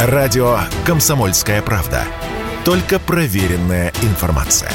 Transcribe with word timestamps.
Радио 0.00 0.60
«Комсомольская 0.86 1.60
правда». 1.60 2.04
Только 2.64 3.00
проверенная 3.00 3.92
информация. 4.02 4.70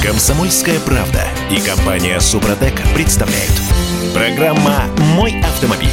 «Комсомольская 0.00 0.78
правда» 0.78 1.24
и 1.50 1.60
компания 1.60 2.20
«Супротек» 2.20 2.74
представляют. 2.94 3.50
Программа 4.14 4.84
«Мой 5.16 5.40
автомобиль». 5.40 5.88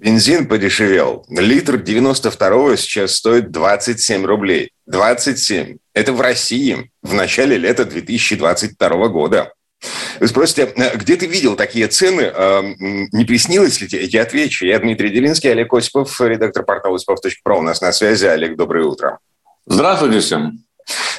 Бензин 0.00 0.48
подешевел. 0.48 1.26
Литр 1.28 1.74
92-го 1.74 2.74
сейчас 2.76 3.16
стоит 3.16 3.50
27 3.50 4.24
рублей. 4.24 4.70
27. 4.86 5.76
Это 5.92 6.14
в 6.14 6.22
России 6.22 6.90
в 7.02 7.12
начале 7.12 7.58
лета 7.58 7.84
2022 7.84 9.08
года. 9.08 9.52
Вы 10.20 10.28
спросите, 10.28 10.64
«А 10.76 10.96
где 10.96 11.16
ты 11.16 11.26
видел 11.26 11.56
такие 11.56 11.86
цены? 11.88 12.30
А, 12.34 12.62
не 12.62 13.24
приснилось 13.24 13.80
ли 13.80 13.88
тебе? 13.88 14.04
Я 14.04 14.22
отвечу. 14.22 14.66
Я 14.66 14.78
Дмитрий 14.78 15.10
Делинский, 15.10 15.50
Олег 15.50 15.72
Осипов, 15.72 16.20
редактор 16.20 16.64
портала 16.64 16.96
осипов.про. 16.96 17.58
У 17.58 17.62
нас 17.62 17.80
на 17.80 17.92
связи. 17.92 18.26
Олег, 18.26 18.56
доброе 18.56 18.84
утро. 18.84 19.18
Здравствуйте 19.66 20.20
всем. 20.20 20.64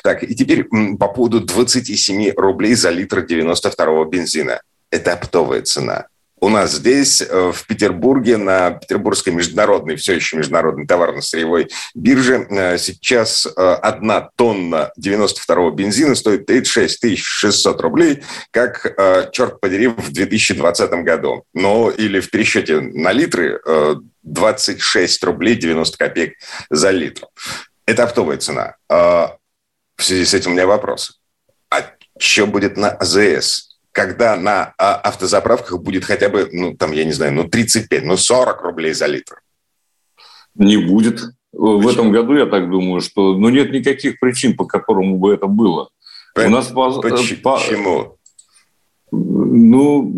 Так, 0.03 0.23
и 0.23 0.33
теперь 0.35 0.65
по 0.97 1.07
поводу 1.09 1.41
27 1.41 2.33
рублей 2.35 2.75
за 2.75 2.89
литр 2.89 3.19
92-го 3.19 4.05
бензина. 4.05 4.61
Это 4.89 5.13
оптовая 5.13 5.61
цена. 5.61 6.07
У 6.39 6.49
нас 6.49 6.73
здесь, 6.73 7.21
э, 7.21 7.51
в 7.51 7.65
Петербурге, 7.65 8.37
на 8.37 8.71
Петербургской 8.71 9.33
международной, 9.33 9.95
все 9.95 10.13
еще 10.13 10.37
международной 10.37 10.85
товарно-сырьевой 10.85 11.69
бирже, 11.95 12.45
э, 12.49 12.77
сейчас 12.77 13.47
э, 13.47 13.49
одна 13.59 14.29
тонна 14.35 14.91
92-го 14.99 15.71
бензина 15.71 16.13
стоит 16.13 16.45
36 16.45 17.17
600 17.17 17.81
рублей, 17.81 18.23
как, 18.51 18.95
черт 19.31 19.59
подери, 19.59 19.87
в 19.87 20.11
2020 20.11 20.91
году. 21.03 21.43
Ну, 21.53 21.89
или 21.89 22.19
в 22.19 22.29
пересчете 22.29 22.81
на 22.81 23.11
литры 23.11 23.59
26 24.23 25.23
рублей 25.23 25.55
90 25.55 25.97
копеек 25.97 26.33
за 26.69 26.91
литр. 26.91 27.25
Это 27.85 28.03
оптовая 28.03 28.37
цена. 28.37 28.75
В 28.89 29.37
связи 29.99 30.25
с 30.25 30.33
этим 30.33 30.51
у 30.51 30.53
меня 30.53 30.67
вопрос. 30.67 31.19
А 31.69 31.83
что 32.19 32.47
будет 32.47 32.77
на 32.77 32.89
АЗС? 32.89 33.66
Когда 33.97 34.35
на 34.35 34.75
а, 34.77 34.93
автозаправках 34.93 35.81
будет 35.81 36.05
хотя 36.05 36.29
бы, 36.29 36.47
ну, 36.51 36.75
там, 36.75 36.91
я 36.91 37.03
не 37.03 37.13
знаю, 37.13 37.33
ну, 37.33 37.45
35, 37.49 38.03
ну, 38.03 38.15
40 38.15 38.61
рублей 38.61 38.93
за 38.93 39.07
литр? 39.07 39.41
Не 40.53 40.77
будет. 40.77 41.21
Почему? 41.51 41.79
В 41.79 41.87
этом 41.87 42.11
году, 42.11 42.35
я 42.35 42.45
так 42.45 42.69
думаю, 42.69 43.01
что 43.01 43.33
ну, 43.35 43.49
нет 43.49 43.71
никаких 43.71 44.19
причин, 44.19 44.55
по 44.55 44.65
которым 44.65 45.17
бы 45.17 45.33
это 45.33 45.47
было. 45.47 45.89
Почему? 46.35 46.53
У 46.53 46.55
нас 46.55 46.67
по, 46.67 47.01
Почему? 47.01 48.17
Ну, 49.11 50.13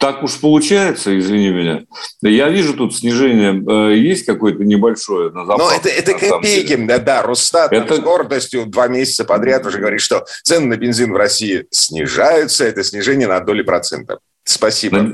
так 0.00 0.22
уж 0.22 0.40
получается, 0.40 1.16
извини 1.18 1.50
меня. 1.50 1.82
Я 2.22 2.48
вижу 2.48 2.72
тут 2.72 2.96
снижение, 2.96 3.62
э, 3.92 3.98
есть 3.98 4.24
какое-то 4.24 4.64
небольшое 4.64 5.30
на 5.30 5.44
запас. 5.44 5.58
Но 5.58 5.76
это, 5.76 5.90
это 5.90 6.14
копейки, 6.14 6.74
да, 6.74 6.98
да. 6.98 7.22
Росстат 7.22 7.70
это... 7.70 7.96
с 7.96 7.98
гордостью 7.98 8.64
два 8.64 8.88
месяца 8.88 9.26
подряд 9.26 9.66
уже 9.66 9.78
говорит, 9.78 10.00
что 10.00 10.24
цены 10.42 10.68
на 10.68 10.76
бензин 10.78 11.12
в 11.12 11.16
России 11.16 11.66
снижаются, 11.70 12.64
это 12.64 12.82
снижение 12.82 13.28
на 13.28 13.40
доли 13.40 13.60
процентов. 13.60 14.20
Спасибо. 14.42 15.02
На, 15.02 15.12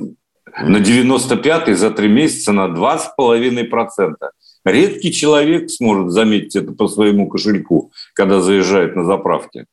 на 0.69 0.77
95-й 0.77 1.75
за 1.75 1.91
три 1.91 2.07
месяца 2.07 2.53
на 2.53 2.69
2,5%. 2.69 4.15
Редкий 4.65 5.13
человек 5.13 5.69
сможет 5.69 6.13
заметить 6.13 6.55
это 6.55 6.71
по 6.71 6.87
своему 6.87 7.29
кошельку, 7.29 7.91
когда 8.15 8.41
заезжает 8.41 8.95
на 8.95 9.05
заправке. 9.05 9.67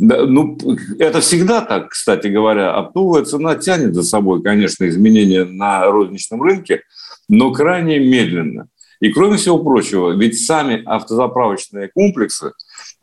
Ну, 0.00 0.56
это 0.98 1.20
всегда 1.20 1.60
так, 1.60 1.90
кстати 1.90 2.28
говоря. 2.28 2.74
Оптовая 2.74 3.24
цена 3.24 3.54
тянет 3.54 3.94
за 3.94 4.02
собой, 4.02 4.42
конечно, 4.42 4.88
изменения 4.88 5.44
на 5.44 5.84
розничном 5.84 6.42
рынке, 6.42 6.82
но 7.28 7.52
крайне 7.52 7.98
медленно. 7.98 8.68
И 9.00 9.10
кроме 9.10 9.36
всего 9.36 9.58
прочего, 9.58 10.10
ведь 10.12 10.40
сами 10.40 10.82
автозаправочные 10.84 11.88
комплексы, 11.88 12.52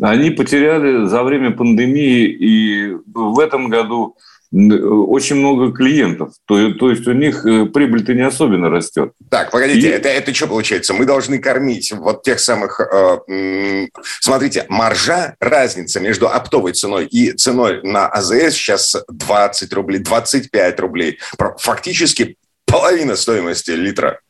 они 0.02 0.32
потеряли 0.32 1.06
за 1.06 1.24
время 1.24 1.52
пандемии 1.52 2.26
и 2.28 2.96
в 3.14 3.40
этом 3.40 3.70
году 3.70 4.16
очень 4.52 5.36
много 5.36 5.74
клиентов. 5.74 6.34
То, 6.46 6.72
то 6.74 6.90
есть 6.90 7.06
у 7.08 7.12
них 7.12 7.46
э, 7.46 7.66
прибыль-то 7.66 8.14
не 8.14 8.22
особенно 8.22 8.70
растет. 8.70 9.12
Так, 9.30 9.52
погодите, 9.52 9.90
и... 9.90 9.92
это, 9.92 10.08
это 10.08 10.34
что 10.34 10.48
получается? 10.48 10.94
Мы 10.94 11.06
должны 11.06 11.40
кормить 11.40 11.92
вот 11.92 12.24
тех 12.24 12.40
самых... 12.40 12.80
Э, 12.80 13.88
смотрите, 14.22 14.66
маржа, 14.70 15.36
разница 15.42 16.00
между 16.00 16.30
оптовой 16.30 16.74
ценой 16.74 17.06
и 17.06 17.34
ценой 17.34 17.82
на 17.84 18.08
АЗС 18.08 18.54
сейчас 18.54 18.96
20 19.10 19.74
рублей, 19.74 20.00
25 20.00 20.80
рублей. 20.80 21.20
Фактически 21.60 22.38
половина 22.66 23.18
стоимости 23.18 23.72
литра. 23.72 24.22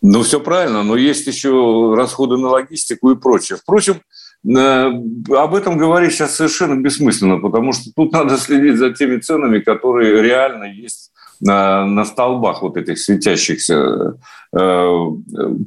Ну, 0.00 0.22
все 0.22 0.40
правильно, 0.40 0.82
но 0.82 0.96
есть 0.96 1.26
еще 1.26 1.94
расходы 1.94 2.36
на 2.36 2.48
логистику 2.48 3.10
и 3.10 3.16
прочее. 3.16 3.58
Впрочем, 3.60 3.96
Э, 3.96 4.15
об 4.48 5.54
этом 5.54 5.76
говорить 5.76 6.12
сейчас 6.12 6.36
совершенно 6.36 6.80
бессмысленно, 6.80 7.38
потому 7.38 7.72
что 7.72 7.90
тут 7.94 8.12
надо 8.12 8.36
следить 8.36 8.78
за 8.78 8.90
теми 8.92 9.18
ценами, 9.18 9.58
которые 9.58 10.22
реально 10.22 10.64
есть 10.64 11.10
на, 11.40 11.84
на 11.84 12.04
столбах 12.04 12.62
вот 12.62 12.76
этих 12.76 12.98
светящихся 12.98 14.14
э, 14.56 15.06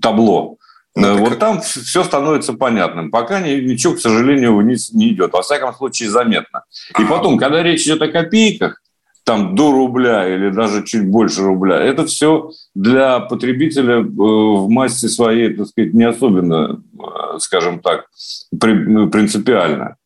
табло. 0.01 0.57
Ну, 0.95 1.07
э, 1.07 1.13
вот 1.13 1.40
там 1.40 1.62
все 1.62 2.03
становится 2.03 2.53
понятным. 2.53 3.12
Пока 3.12 3.40
ничего, 3.41 3.94
к 3.94 4.00
сожалению, 4.00 4.56
вниз 4.56 4.91
не 4.91 5.09
идет. 5.09 5.34
Во 5.34 5.41
всяком 5.41 5.73
случае, 5.73 6.09
заметно. 6.09 6.63
И 6.97 7.03
потом, 7.06 7.38
когда 7.38 7.61
речь 7.61 7.84
идет 7.84 8.01
о 8.01 8.07
копейках, 8.07 8.81
там 9.29 9.53
до 9.53 9.72
рубля 9.72 10.28
или 10.28 10.50
даже 10.50 10.84
чуть 10.84 11.07
больше 11.07 11.44
рубля, 11.44 11.75
это 11.75 12.03
все 12.07 12.50
для 12.73 13.19
потребителя 13.19 14.00
э, 14.00 14.01
в 14.01 14.67
массе 14.69 15.07
своей, 15.07 15.53
так 15.53 15.67
сказать, 15.67 15.94
не 15.94 16.03
особенно, 16.03 16.81
э, 16.97 17.38
скажем 17.38 17.79
так, 17.79 18.07
ну, 18.51 19.07
принципиально. 19.12 19.97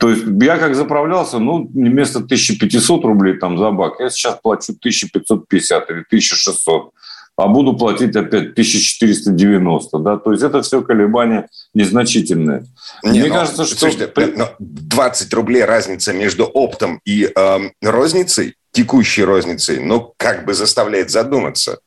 То 0.00 0.10
есть 0.10 0.24
я 0.42 0.58
как 0.58 0.74
заправлялся, 0.74 1.38
ну, 1.38 1.70
вместо 1.72 2.18
1500 2.18 3.04
рублей 3.04 3.38
там 3.38 3.56
за 3.56 3.70
бак, 3.70 4.00
я 4.00 4.10
сейчас 4.10 4.40
плачу 4.42 4.72
1550 4.72 5.90
или 5.90 6.00
1600 6.00 6.90
а 7.36 7.48
буду 7.48 7.76
платить 7.76 8.14
опять 8.14 8.50
1490, 8.52 9.98
да, 9.98 10.16
то 10.18 10.32
есть 10.32 10.42
это 10.42 10.62
все 10.62 10.82
колебания 10.82 11.48
незначительные. 11.74 12.66
Не, 13.02 13.20
Мне 13.20 13.28
но, 13.28 13.34
кажется, 13.34 13.64
что... 13.64 13.76
Слушайте, 13.76 14.12
20 14.58 15.34
рублей 15.34 15.64
разница 15.64 16.12
между 16.12 16.44
оптом 16.44 17.00
и 17.04 17.30
э, 17.34 17.58
розницей, 17.82 18.54
текущей 18.70 19.24
розницей, 19.24 19.80
ну, 19.80 20.14
как 20.16 20.44
бы 20.44 20.54
заставляет 20.54 21.10
задуматься. 21.10 21.78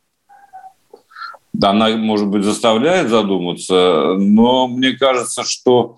Она, 1.61 1.89
может 1.89 2.27
быть, 2.27 2.43
заставляет 2.43 3.09
задуматься, 3.09 4.15
но 4.17 4.67
мне 4.67 4.91
кажется, 4.91 5.43
что 5.43 5.97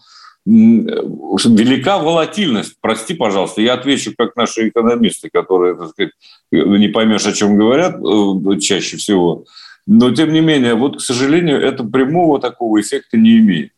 велика 0.50 2.00
волатильность. 2.00 2.76
Прости, 2.82 3.14
пожалуйста, 3.14 3.62
я 3.62 3.74
отвечу 3.74 4.14
как 4.18 4.36
наши 4.36 4.70
экономисты, 4.70 5.30
которые, 5.32 5.76
так 5.76 5.90
сказать, 5.90 6.14
не 6.52 6.88
поймешь, 6.88 7.26
о 7.28 7.34
чем 7.34 7.58
говорят 7.58 7.96
э, 7.96 8.60
чаще 8.60 8.98
всего. 8.98 9.46
Но, 9.86 10.14
тем 10.14 10.34
не 10.34 10.42
менее, 10.42 10.76
вот, 10.76 10.98
к 10.98 11.02
сожалению, 11.02 11.62
это 11.62 11.84
прямого 11.84 12.40
такого 12.40 12.82
эффекта 12.82 13.18
не 13.18 13.38
имеет. 13.40 13.72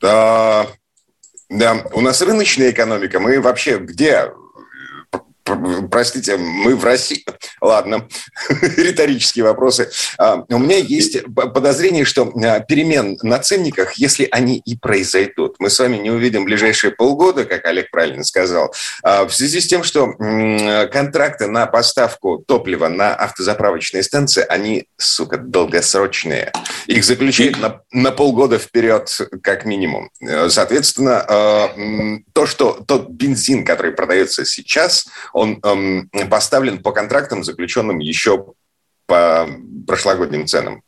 Да, 0.00 0.66
да, 1.48 1.84
у 1.94 2.00
нас 2.00 2.20
рыночная 2.20 2.70
экономика. 2.70 3.20
Мы 3.20 3.40
вообще 3.40 3.78
где 3.78 4.30
простите, 5.90 6.36
мы 6.36 6.74
в 6.74 6.84
России... 6.84 7.24
Ладно, 7.60 8.08
риторические 8.76 9.44
вопросы. 9.44 9.90
А, 10.18 10.44
у 10.48 10.58
меня 10.58 10.76
есть 10.76 11.22
подозрение, 11.34 12.04
что 12.04 12.32
а, 12.34 12.60
перемен 12.60 13.18
на 13.22 13.38
ценниках, 13.38 13.94
если 13.94 14.28
они 14.30 14.58
и 14.64 14.76
произойдут, 14.76 15.56
мы 15.58 15.70
с 15.70 15.78
вами 15.78 15.96
не 15.96 16.10
увидим 16.10 16.44
ближайшие 16.44 16.92
полгода, 16.92 17.44
как 17.44 17.64
Олег 17.64 17.90
правильно 17.90 18.24
сказал, 18.24 18.74
а, 19.02 19.26
в 19.26 19.34
связи 19.34 19.60
с 19.60 19.66
тем, 19.66 19.82
что 19.82 20.12
контракты 20.92 21.46
на 21.46 21.66
поставку 21.66 22.38
топлива 22.46 22.88
на 22.88 23.14
автозаправочные 23.14 24.02
станции, 24.02 24.44
они, 24.48 24.86
сука, 24.96 25.38
долгосрочные. 25.38 26.52
Их 26.86 27.04
заключают 27.04 27.58
на, 27.58 27.80
на 27.92 28.12
полгода 28.12 28.58
вперед, 28.58 29.10
как 29.42 29.64
минимум. 29.64 30.10
Соответственно, 30.48 31.24
то, 32.32 32.46
что 32.46 32.84
тот 32.86 33.10
бензин, 33.10 33.64
который 33.64 33.92
продается 33.92 34.44
сейчас, 34.44 35.06
он 35.32 35.58
эм, 35.62 36.08
поставлен 36.30 36.82
по 36.82 36.92
контрактам, 36.92 37.44
заключенным 37.44 37.98
еще 37.98 38.35
по 39.06 39.48
прошлогодним 39.86 40.46
ценам. 40.46 40.82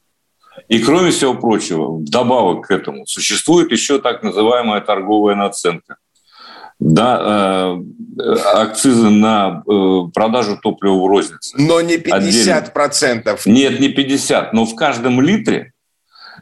И 0.68 0.80
кроме 0.80 1.10
всего 1.10 1.34
прочего, 1.34 1.98
вдобавок 1.98 2.66
к 2.66 2.70
этому, 2.70 3.06
существует 3.06 3.72
еще 3.72 4.00
так 4.00 4.22
называемая 4.22 4.80
торговая 4.80 5.34
наценка. 5.34 5.96
Да, 6.80 7.82
э, 8.20 8.34
акцизы 8.54 9.10
на 9.10 9.62
э, 9.66 10.00
продажу 10.14 10.58
топлива 10.62 10.94
в 10.94 11.06
рознице. 11.06 11.56
Но 11.58 11.80
не 11.80 11.96
50%. 11.96 12.12
Отдельно. 12.12 13.22
Нет, 13.46 13.80
не 13.80 13.92
50%, 13.92 14.50
но 14.52 14.64
в 14.64 14.76
каждом 14.76 15.20
литре 15.20 15.72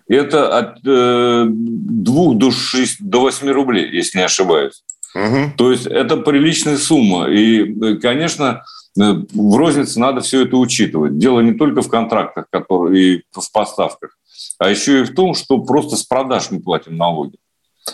это 0.08 0.58
от 0.58 0.78
э, 0.86 1.46
2 1.48 2.34
до, 2.34 2.50
6, 2.50 2.96
до 3.00 3.20
8 3.20 3.48
рублей, 3.50 3.88
если 3.90 4.18
не 4.18 4.24
ошибаюсь. 4.24 4.84
Угу. 5.14 5.52
То 5.56 5.72
есть 5.72 5.86
это 5.86 6.18
приличная 6.18 6.76
сумма. 6.76 7.28
И, 7.30 7.96
конечно, 8.00 8.62
в 8.96 9.56
рознице 9.56 10.00
надо 10.00 10.20
все 10.20 10.44
это 10.44 10.56
учитывать. 10.56 11.18
Дело 11.18 11.40
не 11.40 11.52
только 11.52 11.82
в 11.82 11.88
контрактах 11.88 12.46
которые, 12.50 13.16
и 13.16 13.22
в 13.30 13.52
поставках, 13.52 14.16
а 14.58 14.70
еще 14.70 15.00
и 15.00 15.04
в 15.04 15.14
том, 15.14 15.34
что 15.34 15.58
просто 15.58 15.96
с 15.96 16.02
продаж 16.02 16.50
мы 16.50 16.60
платим 16.60 16.96
налоги. 16.96 17.36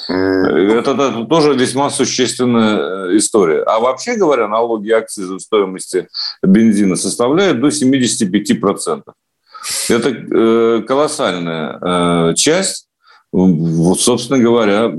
Это, 0.08 0.92
это 0.92 1.24
тоже 1.26 1.54
весьма 1.54 1.90
существенная 1.90 3.10
э, 3.10 3.16
история. 3.18 3.62
А 3.62 3.78
вообще 3.78 4.16
говоря, 4.16 4.48
налоги 4.48 4.88
и 4.88 4.92
акцизы 4.92 5.38
стоимости 5.38 6.08
бензина 6.42 6.96
составляют 6.96 7.60
до 7.60 7.68
75%. 7.68 9.02
Это 9.90 10.08
э, 10.08 10.82
колоссальная 10.86 11.78
э, 11.80 12.34
часть. 12.36 12.88
Вот, 13.32 14.00
собственно 14.00 14.38
говоря, 14.38 14.92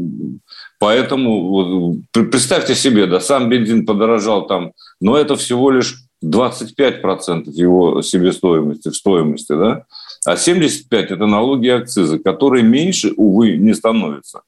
поэтому 0.83 2.01
представьте 2.11 2.75
себе, 2.75 3.05
да, 3.05 3.21
сам 3.21 3.47
бензин 3.47 3.85
подорожал 3.85 4.47
там, 4.47 4.73
но 4.99 5.15
это 5.15 5.37
всего 5.37 5.71
лишь 5.71 5.95
25% 6.21 7.49
его 7.51 8.01
себестоимости, 8.01 8.89
в 8.89 8.95
стоимости, 8.95 9.53
да, 9.53 9.85
а 10.25 10.35
75– 10.35 11.11
это 11.11 11.25
налоги 11.25 11.67
и 11.67 11.69
акцизы, 11.69 12.19
которые 12.19 12.63
меньше, 12.63 13.13
увы, 13.15 13.55
не 13.55 13.73
становятся. 13.73 14.41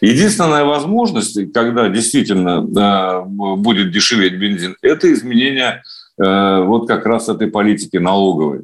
Единственная 0.00 0.64
возможность, 0.64 1.52
когда 1.52 1.90
действительно 1.90 2.64
э, 2.64 3.24
будет 3.26 3.92
дешеветь 3.92 4.38
бензин, 4.38 4.76
это 4.80 5.12
изменение 5.12 5.82
э, 6.18 6.62
вот 6.62 6.88
как 6.88 7.04
раз 7.04 7.28
этой 7.28 7.48
политики 7.48 7.98
налоговой. 7.98 8.62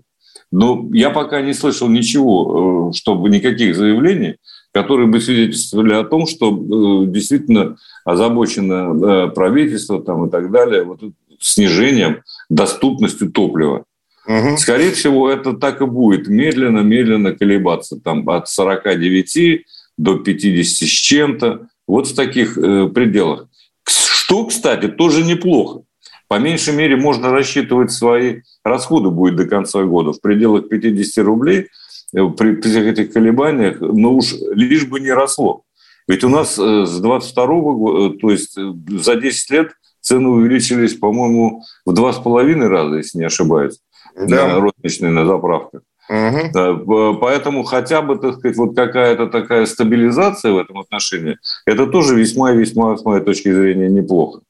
Но 0.51 0.89
я 0.93 1.11
пока 1.11 1.43
не 1.43 1.53
слышал 1.53 1.89
ничего, 1.89 2.91
э, 2.91 2.97
чтобы 2.97 3.29
никаких 3.29 3.77
заявлений, 3.77 4.37
которые 4.73 5.09
бы 5.09 5.21
свидетельствовали 5.21 5.95
о 5.95 6.05
том, 6.05 6.27
что 6.27 6.51
э, 6.51 7.07
действительно 7.07 7.77
озабочено 8.05 9.27
э, 9.27 9.31
правительство 9.31 10.03
там, 10.03 10.27
и 10.27 10.31
так 10.31 10.51
далее 10.51 10.85
вот, 10.85 11.01
снижением 11.41 12.23
доступностью 12.49 13.31
топлива. 13.31 13.85
Угу. 14.27 14.59
Скорее 14.59 14.93
всего, 14.93 15.31
это 15.31 15.55
так 15.55 15.81
и 15.81 15.87
будет 15.87 16.29
медленно-медленно 16.29 17.35
колебаться 17.35 17.97
там, 17.97 18.29
от 18.29 18.49
49 18.49 19.65
до 19.97 20.19
50 20.19 20.89
с 20.89 20.91
чем-то, 20.91 21.69
вот 21.89 22.07
в 22.07 22.15
таких 22.15 22.57
э, 22.57 22.89
пределах. 22.89 23.49
Что, 23.85 24.47
кстати, 24.47 24.87
тоже 24.87 25.25
неплохо. 25.25 25.83
По 26.29 26.39
меньшей 26.39 26.75
мере 26.75 26.95
можно 26.95 27.33
рассчитывать 27.33 27.91
свои 27.91 28.43
расходы 28.63 29.11
будет 29.11 29.35
до 29.35 29.47
конца 29.47 29.83
года 29.83 30.13
в 30.13 30.21
пределах 30.21 30.69
50 30.69 31.25
рублей 31.25 31.67
э, 32.15 32.27
при 32.37 32.61
всех 32.61 32.87
этих 32.87 33.13
колебаниях, 33.13 33.81
но 33.81 34.15
уж 34.15 34.35
лишь 34.55 34.87
бы 34.87 35.01
не 35.01 35.13
росло. 35.13 35.63
Ведь 36.09 36.25
у 36.25 36.29
нас 36.29 36.59
э, 36.59 36.87
с 36.87 37.01
22 37.01 37.47
года, 37.47 38.19
то 38.19 38.31
есть 38.31 38.57
э, 38.59 38.73
за 38.89 39.17
10 39.17 39.51
лет 39.51 39.73
цены 40.01 40.29
увеличились, 40.29 40.95
по-моему, 40.95 41.63
в 41.85 41.93
два 41.93 42.13
с 42.13 42.19
половиной 42.19 42.69
раза, 42.69 42.97
если 42.97 43.19
не 43.19 43.25
ошибаюсь, 43.25 43.79
да. 44.17 44.49
на 44.49 44.61
розничные 44.61 45.13
на 45.13 45.27
заправках. 45.27 45.83
Угу. 46.09 47.19
Поэтому 47.21 47.63
хотя 47.63 48.03
бы, 48.03 48.17
так 48.17 48.39
сказать, 48.39 48.57
вот 48.57 48.75
какая-то 48.75 49.29
такая 49.29 49.65
стабилизация 49.67 50.51
в 50.51 50.59
этом 50.59 50.81
отношении, 50.81 51.39
это 51.67 51.87
тоже 51.87 52.17
весьма 52.17 52.53
и 52.53 52.59
весьма, 52.59 52.97
с 52.97 53.05
моей 53.05 53.23
точки 53.23 53.53
зрения, 53.53 53.89
неплохо. 53.89 54.41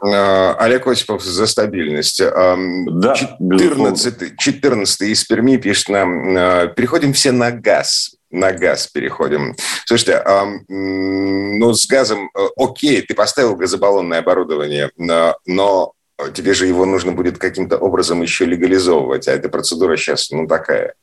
А, 0.00 0.54
Олег 0.58 0.86
Осипов 0.86 1.22
за 1.22 1.46
стабильность. 1.46 2.20
Да, 2.20 3.14
14, 3.14 4.36
14 4.38 5.02
из 5.02 5.24
Перми 5.24 5.56
пишет 5.56 5.88
нам, 5.88 6.36
а, 6.36 6.66
переходим 6.68 7.12
все 7.12 7.32
на 7.32 7.50
газ 7.50 8.16
на 8.30 8.52
газ 8.52 8.86
переходим. 8.86 9.56
Слушайте, 9.86 10.22
ну 10.68 11.74
с 11.74 11.84
газом, 11.88 12.30
э, 12.32 12.46
окей, 12.56 13.02
ты 13.02 13.12
поставил 13.14 13.56
газобаллонное 13.56 14.20
оборудование, 14.20 14.90
но 14.96 15.92
тебе 16.28 16.54
же 16.54 16.66
его 16.66 16.84
нужно 16.86 17.12
будет 17.12 17.38
каким-то 17.38 17.76
образом 17.76 18.22
еще 18.22 18.44
легализовывать, 18.44 19.28
а 19.28 19.32
эта 19.32 19.48
процедура 19.48 19.96
сейчас, 19.96 20.30
ну, 20.30 20.46
такая. 20.46 20.94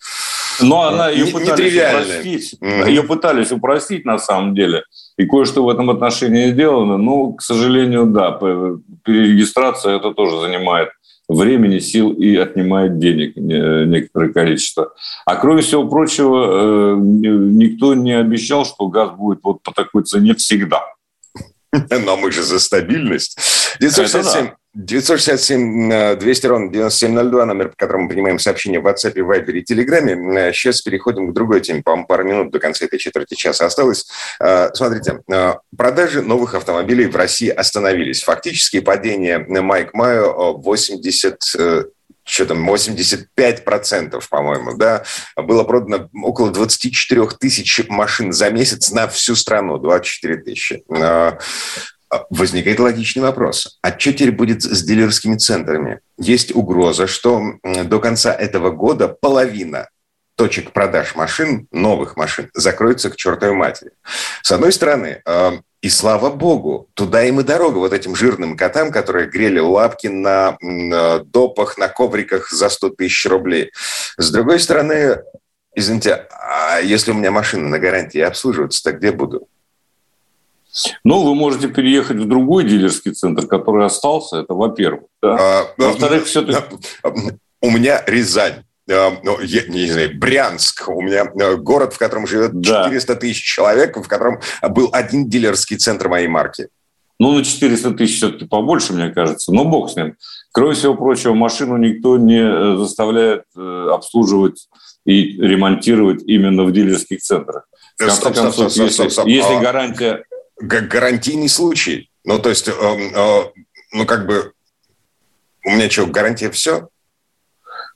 Но 0.62 0.84
она 0.84 1.10
ее 1.10 1.28
пытались 1.28 1.76
упростить. 1.76 2.56
Mm-hmm. 2.62 2.90
Ее 2.90 3.04
пытались 3.04 3.52
упростить 3.52 4.06
на 4.06 4.18
самом 4.18 4.56
деле. 4.56 4.84
И 5.18 5.26
кое-что 5.26 5.64
в 5.64 5.70
этом 5.70 5.90
отношении 5.90 6.52
сделано. 6.52 6.98
Но, 6.98 7.34
к 7.34 7.42
сожалению, 7.42 8.06
да, 8.06 8.32
перерегистрация 9.04 9.98
это 9.98 10.14
тоже 10.14 10.40
занимает 10.40 10.90
времени, 11.30 11.80
сил 11.80 12.12
и 12.12 12.38
отнимает 12.38 13.00
денег 13.00 13.36
некоторое 13.36 14.32
количество. 14.32 14.94
А 15.26 15.36
кроме 15.36 15.62
всего 15.62 15.88
прочего, 15.88 16.94
э, 16.94 16.96
никто 16.98 17.94
не 17.94 18.14
обещал, 18.14 18.66
что 18.66 18.88
газ 18.88 19.12
будет 19.12 19.40
вот 19.44 19.62
по 19.62 19.74
такой 19.74 20.04
цене 20.04 20.36
всегда. 20.36 20.86
Но 22.06 22.18
мы 22.18 22.32
же 22.32 22.44
за 22.44 22.60
стабильность. 22.60 23.38
967 23.80 24.52
967 24.78 26.20
200 26.20 26.46
ровно 26.46 26.72
9702, 26.72 27.46
номер, 27.46 27.70
по 27.70 27.76
которому 27.76 28.04
мы 28.04 28.10
принимаем 28.10 28.38
сообщения 28.38 28.80
в 28.80 28.86
WhatsApp, 28.86 29.16
Viber 29.16 29.52
и 29.54 29.64
Telegram. 29.64 30.54
Сейчас 30.54 30.84
переходим 30.84 31.32
к 31.32 31.34
другой 31.34 31.62
теме. 31.62 31.82
По-моему, 31.82 32.06
пару 32.06 32.24
минут 32.24 32.52
до 32.52 32.60
конца 32.60 32.86
этой 32.86 33.00
четверти 33.00 33.34
часа 33.34 33.66
осталось. 33.66 34.08
А, 34.40 34.70
смотрите, 34.76 35.22
продажи 35.76 36.22
новых 36.22 36.54
автомобилей 36.54 37.08
в 37.08 37.16
России 37.16 37.50
остановились. 37.50 38.22
Фактически 38.22 38.80
падение 38.80 39.40
май 39.40 39.86
к 39.86 39.96
маю 39.96 40.58
80 40.58 41.42
что 42.30 42.46
там, 42.46 42.70
85%, 42.70 44.22
по-моему, 44.30 44.76
да, 44.76 45.06
было 45.38 45.64
продано 45.64 46.10
около 46.24 46.52
24 46.52 47.26
тысяч 47.40 47.82
машин 47.88 48.34
за 48.34 48.50
месяц 48.50 48.92
на 48.92 49.08
всю 49.08 49.34
страну, 49.34 49.78
24 49.78 50.36
тысячи. 50.44 50.84
Возникает 52.30 52.80
логичный 52.80 53.22
вопрос. 53.22 53.80
А 53.82 53.90
что 53.98 54.14
теперь 54.14 54.32
будет 54.32 54.64
с 54.64 54.84
дилерскими 54.84 55.38
центрами? 55.38 56.00
Есть 56.18 56.56
угроза, 56.56 57.08
что 57.08 57.42
до 57.64 58.00
конца 58.00 58.34
этого 58.34 58.72
года 58.72 59.08
половина 59.08 59.90
точек 60.36 60.72
продаж 60.72 61.16
машин, 61.16 61.68
новых 61.72 62.16
машин, 62.16 62.50
закроется 62.54 63.10
к 63.10 63.16
чертовой 63.16 63.56
матери. 63.56 63.92
С 64.44 64.52
одной 64.52 64.72
стороны, 64.72 65.22
э, 65.26 65.52
и 65.82 65.90
слава 65.90 66.30
богу, 66.30 66.90
туда 66.94 67.24
им 67.24 67.40
и 67.40 67.44
дорога 67.44 67.78
вот 67.78 67.92
этим 67.92 68.16
жирным 68.16 68.56
котам, 68.56 68.92
которые 68.92 69.28
грели 69.28 69.60
лапки 69.60 70.08
на, 70.08 70.58
на 70.62 71.20
допах, 71.20 71.78
на 71.78 71.88
ковриках 71.88 72.52
за 72.52 72.70
100 72.70 72.90
тысяч 72.92 73.26
рублей. 73.26 73.72
С 74.18 74.32
другой 74.32 74.60
стороны, 74.60 75.24
извините, 75.76 76.28
а 76.32 76.80
если 76.80 77.12
у 77.12 77.16
меня 77.16 77.32
машина 77.32 77.68
на 77.68 77.80
гарантии 77.80 78.22
обслуживаться, 78.22 78.84
то 78.84 78.92
где 78.92 79.12
буду? 79.12 79.48
Ну, 81.04 81.24
вы 81.24 81.36
можете 81.36 81.68
переехать 81.68 82.18
в 82.18 82.28
другой 82.28 82.64
дилерский 82.66 83.12
центр, 83.12 83.48
который 83.48 83.86
остался, 83.86 84.38
это 84.38 84.54
во-первых. 84.54 85.06
Да? 85.22 85.38
А, 85.40 85.74
Во-вторых, 85.78 86.26
все-таки... 86.26 86.58
У 87.62 87.72
меня 87.72 88.04
Рязань. 88.06 88.64
А, 88.90 89.18
ну, 89.24 89.40
я, 89.42 89.64
не 89.68 89.90
знаю, 89.92 90.18
Брянск, 90.18 90.88
у 90.88 91.02
меня 91.02 91.26
э, 91.40 91.56
город, 91.56 91.94
в 91.94 91.98
котором 91.98 92.28
живет 92.28 92.52
да. 92.54 92.86
400 92.86 93.16
тысяч 93.16 93.44
человек, 93.44 93.98
в 93.98 94.08
котором 94.08 94.40
был 94.70 94.90
один 94.94 95.28
дилерский 95.28 95.78
центр 95.78 96.08
моей 96.08 96.28
марки. 96.28 96.70
Ну, 97.20 97.34
на 97.34 97.44
400 97.44 97.92
тысяч 97.92 98.18
все-таки 98.18 98.46
побольше, 98.46 98.94
мне 98.94 99.10
кажется, 99.10 99.52
но 99.52 99.66
бог 99.66 99.90
с 99.90 99.96
ним. 99.96 100.16
Кроме 100.52 100.76
всего 100.76 100.94
прочего, 100.94 101.34
машину 101.34 101.78
никто 101.78 102.18
не 102.18 102.40
э, 102.40 102.78
заставляет 102.78 103.44
э, 103.58 103.90
обслуживать 103.92 104.68
и 105.06 105.34
ремонтировать 105.42 106.22
именно 106.24 106.64
в 106.64 106.72
дилерских 106.72 107.20
центрах. 107.22 107.68
В 107.98 108.06
конце 108.06 108.32
концов, 108.32 108.72
если, 108.74 109.58
а 109.58 109.60
гарантия 109.60 110.24
гарантийный 110.60 111.50
случай. 111.50 112.10
Ну, 112.24 112.40
то 112.40 112.50
есть, 112.50 112.68
э, 112.68 112.72
э, 112.72 113.44
ну, 113.94 114.06
как 114.06 114.28
бы, 114.28 114.52
у 115.66 115.72
меня 115.72 115.90
что, 115.90 116.06
гарантия 116.08 116.50
все? 116.52 116.90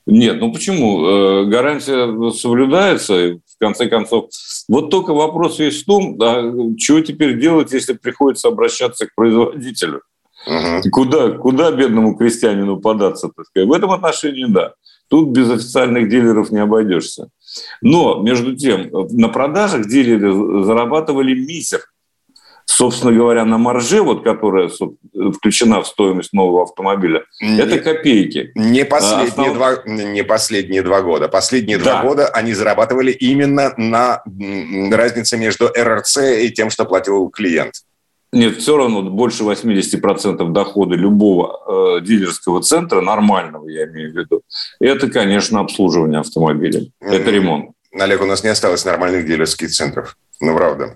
Нет, 0.06 0.40
ну 0.40 0.52
почему? 0.52 1.06
Э, 1.06 1.46
гарантия 1.46 2.32
соблюдается, 2.32 3.14
в 3.14 3.60
конце 3.60 3.88
концов. 3.88 4.30
Вот 4.68 4.90
только 4.90 5.14
вопрос 5.14 5.60
весь 5.60 5.84
в 5.84 5.86
том, 5.86 6.18
а 6.22 6.54
что 6.80 7.02
теперь 7.02 7.40
делать, 7.40 7.72
если 7.72 7.94
приходится 7.94 8.48
обращаться 8.48 9.06
к 9.06 9.16
производителю? 9.16 10.02
Угу. 10.48 10.90
Куда, 10.92 11.32
куда 11.34 11.72
бедному 11.72 12.16
крестьянину 12.16 12.80
податься? 12.80 13.30
Так 13.36 13.46
сказать? 13.46 13.70
В 13.70 13.74
этом 13.74 13.92
отношении 13.92 14.46
да. 14.46 14.74
Тут 15.08 15.30
без 15.30 15.52
официальных 15.52 16.10
дилеров 16.10 16.52
не 16.52 16.60
обойдешься. 16.60 17.28
Но, 17.82 18.22
между 18.22 18.56
тем, 18.56 18.90
на 18.92 19.28
продажах 19.28 19.88
дилеры 19.88 20.64
зарабатывали 20.64 21.36
мизер 21.36 21.82
собственно 22.82 23.14
говоря, 23.14 23.46
на 23.46 23.60
марже, 23.60 24.02
вот, 24.02 24.24
которая 24.24 24.68
включена 25.38 25.84
в 25.84 25.88
стоимость 25.88 26.34
нового 26.34 26.64
автомобиля, 26.64 27.26
не, 27.40 27.60
это 27.60 27.78
копейки. 27.78 28.52
Не 28.56 28.86
последние, 28.86 29.52
а, 29.52 29.54
два, 29.54 29.84
не 29.86 30.24
последние 30.24 30.82
два 30.82 31.04
года. 31.04 31.28
Последние 31.28 31.78
да. 31.78 31.84
два 31.84 32.02
года 32.02 32.28
они 32.30 32.54
зарабатывали 32.54 33.12
именно 33.12 33.72
на 33.78 34.24
разнице 34.92 35.38
между 35.38 35.68
РРЦ 35.68 36.18
и 36.42 36.50
тем, 36.50 36.72
что 36.72 36.86
платил 36.86 37.30
клиент. 37.30 37.76
Нет, 38.34 38.58
все 38.58 38.78
равно 38.78 39.04
больше 39.04 39.44
80% 39.44 40.52
дохода 40.52 40.96
любого 40.96 41.98
э, 41.98 42.02
дилерского 42.02 42.64
центра, 42.64 43.02
нормального, 43.02 43.68
я 43.68 43.86
имею 43.86 44.12
в 44.12 44.18
виду, 44.18 44.42
это, 44.80 45.08
конечно, 45.10 45.60
обслуживание 45.60 46.22
автомобиля. 46.22 46.80
Mm-hmm. 46.80 47.12
Это 47.12 47.30
ремонт. 47.30 47.72
Олег, 47.94 48.22
у 48.22 48.26
нас 48.26 48.44
не 48.44 48.50
осталось 48.50 48.86
нормальных 48.86 49.28
дилерских 49.28 49.70
центров. 49.70 50.18
Ну, 50.40 50.56
правда. 50.56 50.96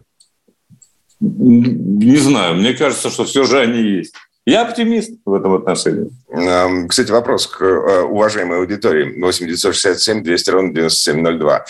Не 1.19 2.17
знаю, 2.17 2.55
мне 2.55 2.73
кажется, 2.73 3.09
что 3.09 3.25
все 3.25 3.43
же 3.43 3.59
они 3.59 3.81
есть. 3.81 4.13
Я 4.47 4.61
оптимист 4.61 5.13
в 5.25 5.33
этом 5.33 5.55
отношении. 5.55 6.07
Кстати, 6.87 7.09
вопрос 7.09 7.47
к 7.47 7.63
э, 7.63 8.01
уважаемой 8.01 8.59
аудитории. 8.59 9.19
8 9.19 9.47
967 9.47 10.21
200 10.21 10.49
ровно 10.51 10.71
9702. 10.71 11.65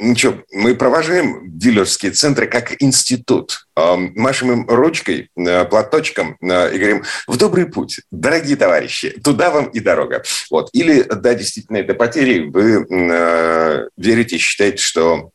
Ну 0.00 0.16
что, 0.16 0.42
мы 0.50 0.74
провожаем 0.74 1.42
дилерские 1.44 2.10
центры 2.10 2.48
как 2.48 2.82
институт. 2.82 3.66
Машем 3.76 4.50
им 4.50 4.68
ручкой, 4.68 5.30
э, 5.36 5.64
платочком 5.64 6.36
э, 6.42 6.74
и 6.74 6.78
говорим, 6.78 7.04
в 7.28 7.36
добрый 7.36 7.66
путь, 7.66 8.00
дорогие 8.10 8.56
товарищи, 8.56 9.10
туда 9.22 9.50
вам 9.50 9.66
и 9.66 9.78
дорога. 9.78 10.24
Вот. 10.50 10.70
Или, 10.72 11.02
да, 11.02 11.34
действительно, 11.34 11.76
это 11.76 11.94
потери, 11.94 12.48
вы 12.48 13.88
верите, 13.96 14.38
считаете, 14.38 14.82
что 14.82 15.30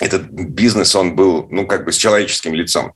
этот 0.00 0.30
бизнес, 0.30 0.94
он 0.94 1.16
был, 1.16 1.46
ну, 1.50 1.66
как 1.66 1.84
бы 1.84 1.92
с 1.92 1.96
человеческим 1.96 2.54
лицом. 2.54 2.92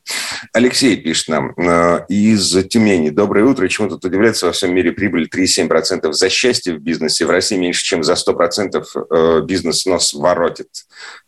Алексей 0.52 0.97
пишет 0.97 1.28
нам 1.28 1.52
э, 1.56 2.04
из 2.09 2.50
Тюмени. 2.68 3.11
Доброе 3.11 3.44
утро. 3.44 3.68
Чему 3.68 3.88
тут 3.88 4.04
удивляться? 4.04 4.47
Во 4.47 4.52
всем 4.52 4.75
мире 4.75 4.92
прибыль 4.92 5.28
3,7% 5.32 6.12
за 6.12 6.28
счастье 6.28 6.75
в 6.75 6.80
бизнесе. 6.80 7.26
В 7.26 7.30
России 7.30 7.56
меньше, 7.56 7.85
чем 7.85 8.02
за 8.02 8.14
100% 8.14 8.85
э, 9.11 9.40
бизнес 9.44 9.87
нос 9.87 10.14
воротит. 10.14 10.68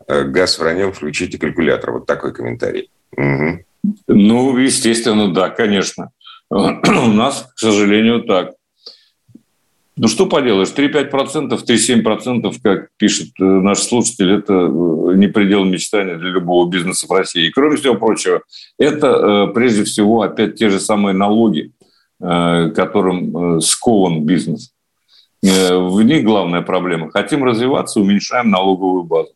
Э, 0.07 0.25
газ 0.25 0.59
враньем, 0.59 0.93
включите 0.93 1.39
калькулятор. 1.39 1.93
Вот 1.93 2.07
такой 2.07 2.33
комментарий. 2.33 2.91
Угу. 3.17 3.65
Ну, 4.09 4.57
естественно, 4.59 5.33
да, 5.33 5.51
конечно. 5.51 6.11
У 6.51 6.57
нас, 6.57 7.51
к 7.55 7.59
сожалению, 7.59 8.23
так. 8.23 8.53
Ну, 9.97 10.09
что 10.09 10.27
поделаешь, 10.27 10.73
3-5%, 10.77 11.51
3-7%, 11.51 12.55
как 12.63 12.89
пишет 12.97 13.29
э, 13.41 13.45
наш 13.45 13.79
слушатель, 13.79 14.33
это 14.33 14.53
э, 14.53 15.15
не 15.15 15.29
предел 15.29 15.65
мечтания 15.65 16.17
для 16.17 16.31
любого 16.31 16.69
бизнеса 16.69 17.07
в 17.09 17.13
России. 17.13 17.47
И, 17.47 17.51
кроме 17.51 17.77
всего 17.77 17.95
прочего, 17.95 18.43
это, 18.77 19.07
э, 19.07 19.55
прежде 19.55 19.85
всего, 19.85 20.23
опять 20.23 20.57
те 20.57 20.69
же 20.69 20.81
самые 20.81 21.15
налоги, 21.15 21.73
которым 22.21 23.61
скован 23.61 24.25
бизнес. 24.25 24.73
В 25.43 26.01
них 26.01 26.25
главная 26.25 26.63
проблема. 26.63 27.11
Хотим 27.11 27.45
развиваться, 27.45 28.01
уменьшаем 28.01 28.51
налоговую 28.51 29.03
базу. 29.03 29.33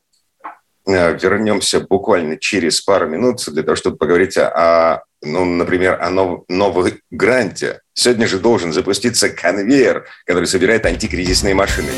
Вернемся 0.86 1.80
буквально 1.80 2.38
через 2.38 2.80
пару 2.80 3.08
минут 3.08 3.44
для 3.48 3.62
того, 3.62 3.76
чтобы 3.76 3.96
поговорить 3.96 4.38
о 4.38 5.02
ну, 5.22 5.44
например, 5.44 6.00
о 6.00 6.10
нов, 6.10 6.44
новой 6.48 7.00
гранте. 7.10 7.80
Сегодня 7.94 8.26
же 8.26 8.38
должен 8.38 8.72
запуститься 8.72 9.28
конвейер, 9.28 10.06
который 10.24 10.46
собирает 10.46 10.86
антикризисные 10.86 11.54
машины. 11.54 11.90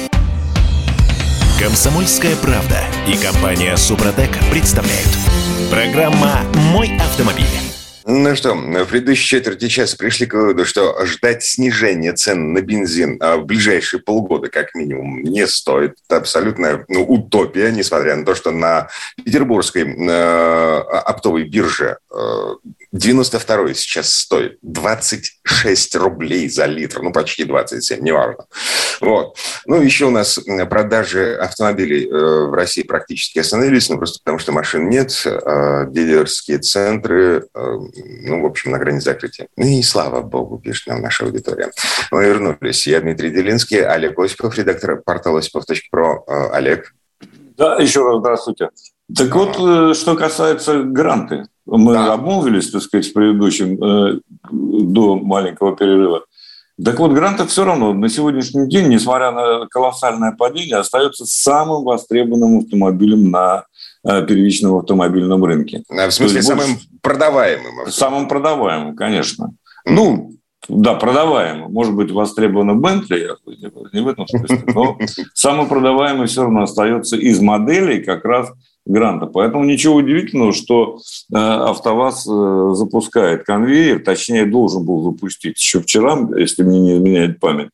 Комсомольская 1.60 2.36
правда 2.36 2.78
и 3.06 3.16
компания 3.22 3.76
Супротек 3.76 4.30
представляют. 4.50 5.10
Программа 5.70 6.40
«Мой 6.72 6.96
автомобиль». 6.98 7.59
Ну 8.12 8.34
что, 8.34 8.54
в 8.54 8.86
предыдущей 8.86 9.28
четверти 9.28 9.68
часа 9.68 9.96
пришли 9.96 10.26
к 10.26 10.34
выводу, 10.34 10.64
что 10.64 11.06
ждать 11.06 11.44
снижения 11.44 12.12
цен 12.12 12.52
на 12.52 12.60
бензин 12.60 13.16
а, 13.20 13.36
в 13.36 13.44
ближайшие 13.44 14.00
полгода 14.00 14.48
как 14.48 14.74
минимум 14.74 15.22
не 15.22 15.46
стоит. 15.46 15.94
Это 16.08 16.16
абсолютная 16.16 16.84
ну, 16.88 17.04
утопия, 17.04 17.70
несмотря 17.70 18.16
на 18.16 18.24
то, 18.24 18.34
что 18.34 18.50
на 18.50 18.88
петербургской 19.24 19.84
э, 19.84 20.78
оптовой 20.80 21.44
бирже 21.44 21.98
э, 22.12 22.54
92 22.90 23.74
сейчас 23.74 24.12
стоит 24.12 24.58
26 24.62 25.94
рублей 25.94 26.48
за 26.48 26.66
литр, 26.66 27.02
ну, 27.02 27.12
почти 27.12 27.44
27, 27.44 28.02
неважно. 28.02 28.46
Вот. 29.00 29.36
Ну, 29.66 29.80
еще 29.80 30.06
у 30.06 30.10
нас 30.10 30.40
продажи 30.68 31.36
автомобилей 31.36 32.08
э, 32.08 32.46
в 32.46 32.54
России 32.54 32.82
практически 32.82 33.38
остановились, 33.38 33.88
ну, 33.88 33.98
просто 33.98 34.18
потому 34.18 34.40
что 34.40 34.50
машин 34.50 34.90
нет, 34.90 35.12
а 35.24 35.84
дилерские 35.84 36.58
центры, 36.58 37.46
э, 37.54 37.78
ну, 38.22 38.42
в 38.42 38.46
общем, 38.46 38.70
на 38.72 38.78
грани 38.78 39.00
закрытия. 39.00 39.48
Ну, 39.56 39.66
и 39.66 39.82
слава 39.82 40.22
богу, 40.22 40.58
пишет 40.58 40.88
нам 40.88 41.02
наша 41.02 41.24
аудитория. 41.24 41.70
Мы 42.10 42.24
вернулись. 42.24 42.86
Я 42.86 43.00
Дмитрий 43.00 43.30
Делинский, 43.30 43.84
Олег 43.84 44.18
Осипов, 44.18 44.56
редактор 44.56 45.02
портала 45.04 45.38
осипов.про. 45.38 46.24
Э, 46.26 46.50
Олег. 46.52 46.94
Да, 47.56 47.76
еще 47.76 48.06
раз 48.06 48.20
здравствуйте. 48.20 48.70
Так 49.16 49.34
вот, 49.34 49.96
что 49.96 50.16
касается 50.16 50.82
гранты. 50.82 51.46
Мы 51.66 51.92
да. 51.92 52.14
обмолвились, 52.14 52.70
так 52.70 52.82
сказать, 52.82 53.06
в 53.06 53.12
предыдущем, 53.12 53.82
э, 53.82 54.20
до 54.50 55.16
маленького 55.16 55.76
перерыва. 55.76 56.24
Так 56.82 56.98
вот, 56.98 57.12
грантов 57.12 57.50
все 57.50 57.64
равно 57.64 57.92
на 57.92 58.08
сегодняшний 58.08 58.68
день, 58.68 58.88
несмотря 58.88 59.32
на 59.32 59.66
колоссальное 59.68 60.32
падение, 60.32 60.76
остается 60.76 61.26
самым 61.26 61.84
востребованным 61.84 62.58
автомобилем 62.58 63.30
на 63.30 63.66
э, 64.04 64.26
первичном 64.26 64.76
автомобильном 64.76 65.44
рынке. 65.44 65.82
В 65.88 66.10
смысле, 66.10 66.42
самым 66.42 66.66
больше... 66.72 66.88
продаваемым? 67.02 67.90
Самым 67.90 68.28
продаваемым, 68.28 68.96
конечно. 68.96 69.50
Ну, 69.84 70.32
да, 70.68 70.94
продаваемым. 70.94 71.72
Может 71.72 71.94
быть, 71.94 72.10
востребовано 72.10 72.74
Бентли, 72.74 73.30
не 73.92 74.00
в 74.00 74.08
этом 74.08 74.26
смысле, 74.28 74.62
но 74.74 74.98
самый 75.34 75.66
продаваемый 75.66 76.26
все 76.26 76.42
равно 76.42 76.62
остается 76.62 77.16
из 77.16 77.40
моделей 77.40 78.02
как 78.02 78.24
раз 78.24 78.52
гранта. 78.86 79.26
Поэтому 79.26 79.64
ничего 79.64 79.96
удивительного, 79.96 80.52
что 80.52 80.98
э, 81.32 81.36
АвтоВАЗ 81.36 82.26
э, 82.26 82.74
запускает 82.74 83.44
конвейер, 83.44 84.00
точнее, 84.00 84.46
должен 84.46 84.84
был 84.84 85.02
запустить 85.02 85.58
еще 85.58 85.80
вчера, 85.80 86.18
если 86.36 86.62
мне 86.62 86.80
не 86.80 86.94
изменяет 86.94 87.40
память. 87.40 87.70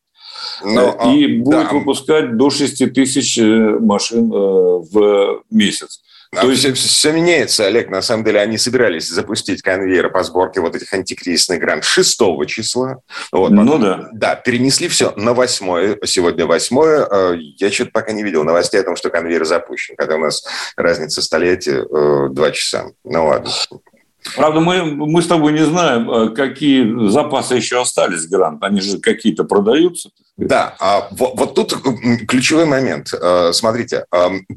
Но, 0.65 0.97
ну, 1.05 1.15
и 1.15 1.41
а, 1.41 1.45
будет 1.45 1.69
да. 1.69 1.73
выпускать 1.73 2.37
до 2.37 2.51
6 2.51 2.93
тысяч 2.93 3.39
э, 3.39 3.79
машин 3.81 4.31
в 4.31 5.43
месяц. 5.51 6.01
А 6.33 6.43
То 6.43 6.51
есть 6.51 6.77
все, 6.77 7.13
меняется, 7.13 7.67
Олег. 7.67 7.89
На 7.89 8.03
самом 8.03 8.25
деле 8.25 8.41
они 8.41 8.59
собирались 8.59 9.09
запустить 9.09 9.63
конвейер 9.63 10.11
по 10.11 10.23
сборке 10.23 10.61
вот 10.61 10.75
этих 10.75 10.93
антикризисных 10.93 11.61
грант 11.61 11.85
6 11.85 12.19
числа. 12.47 12.99
Вот, 13.33 13.51
потом, 13.51 13.65
ну 13.65 13.79
да. 13.79 14.09
Да, 14.13 14.35
перенесли 14.35 14.89
все 14.89 15.13
на 15.17 15.33
8 15.33 15.99
Сегодня 16.05 16.47
8 16.47 16.79
э, 16.79 17.37
Я 17.59 17.71
что-то 17.71 17.91
пока 17.93 18.13
не 18.13 18.23
видел 18.23 18.45
новостей 18.45 18.81
о 18.81 18.85
том, 18.85 18.97
что 18.97 19.11
конвейер 19.11 19.45
запущен, 19.45 19.97
когда 19.97 20.17
у 20.17 20.21
нас 20.21 20.45
разница 20.77 21.23
столетия 21.23 21.85
2 21.85 22.49
э, 22.49 22.53
часа. 22.53 22.87
Ну 23.05 23.27
ладно. 23.27 23.51
Правда, 24.35 24.61
мы, 24.61 24.85
мы 24.85 25.23
с 25.23 25.27
тобой 25.27 25.53
не 25.53 25.65
знаем, 25.65 26.11
э, 26.11 26.31
какие 26.31 27.09
запасы 27.09 27.55
еще 27.55 27.81
остались 27.81 28.27
грант. 28.27 28.63
Они 28.63 28.81
же 28.81 28.99
какие-то 28.99 29.45
продаются. 29.45 30.11
Да, 30.37 30.77
а 30.81 31.09
вот, 31.13 31.33
вот 31.39 31.55
тут 31.55 31.75
ключевой 32.29 32.67
момент. 32.67 33.15
Э, 33.19 33.53
смотрите, 33.55 34.05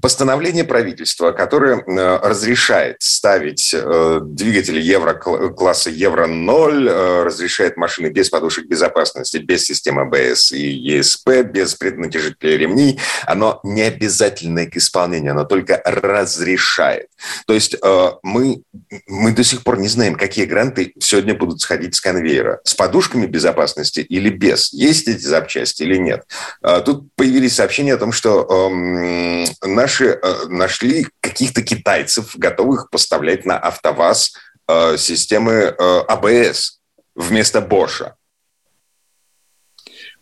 постановление 0.02 0.66
правительства, 0.66 1.32
которое 1.32 1.78
э, 1.78 2.20
разрешает 2.22 2.98
ставить 3.00 3.74
двигатели 3.74 4.82
евро 4.82 5.14
класса 5.14 5.90
Евро-0, 5.90 7.24
разрешает 7.24 7.78
машины 7.78 8.08
без 8.08 8.30
подушек 8.30 8.68
безопасности, 8.68 9.38
без 9.38 9.64
системы 9.64 10.02
АБС 10.02 10.52
и 10.52 10.70
ЕСП, 10.70 11.44
без 11.46 11.76
преднатяжителей 11.76 12.58
ремней, 12.58 13.00
оно 13.26 13.62
не 13.64 13.84
обязательно 13.84 14.66
к 14.66 14.76
исполнению, 14.76 15.32
оно 15.32 15.46
только 15.46 15.82
разрешает. 15.86 17.08
То 17.48 17.54
есть 17.54 17.76
мы, 18.24 18.62
мы 19.08 19.32
до 19.32 19.44
сих 19.44 19.64
пор 19.64 19.80
не 19.80 19.88
знаем, 19.88 20.16
какие 20.16 20.46
гранты 20.46 20.94
сегодня 21.00 21.36
будут 21.36 21.62
сходить 21.62 21.96
с 21.96 22.02
конвейера. 22.02 22.60
С 22.64 22.74
подушками 22.74 23.26
безопасности 23.26 24.00
или 24.02 24.30
без? 24.30 24.74
Есть 24.74 25.08
эти 25.08 25.22
запчасти 25.22 25.69
или 25.82 25.98
нет? 25.98 26.26
А, 26.62 26.82
тут 26.82 27.08
появились 27.16 27.56
сообщения 27.56 27.94
о 27.94 27.98
том, 27.98 28.12
что 28.12 28.44
эм, 28.44 29.46
наши 29.62 30.06
э, 30.06 30.48
нашли 30.48 31.08
каких-то 31.22 31.62
китайцев, 31.62 32.36
готовых 32.36 32.90
поставлять 32.90 33.46
на 33.46 33.58
АвтоВАЗ 33.58 34.34
э, 34.68 34.98
системы 34.98 35.52
э, 35.52 36.00
АБС 36.08 36.80
вместо 37.16 37.62
Боша. 37.62 38.16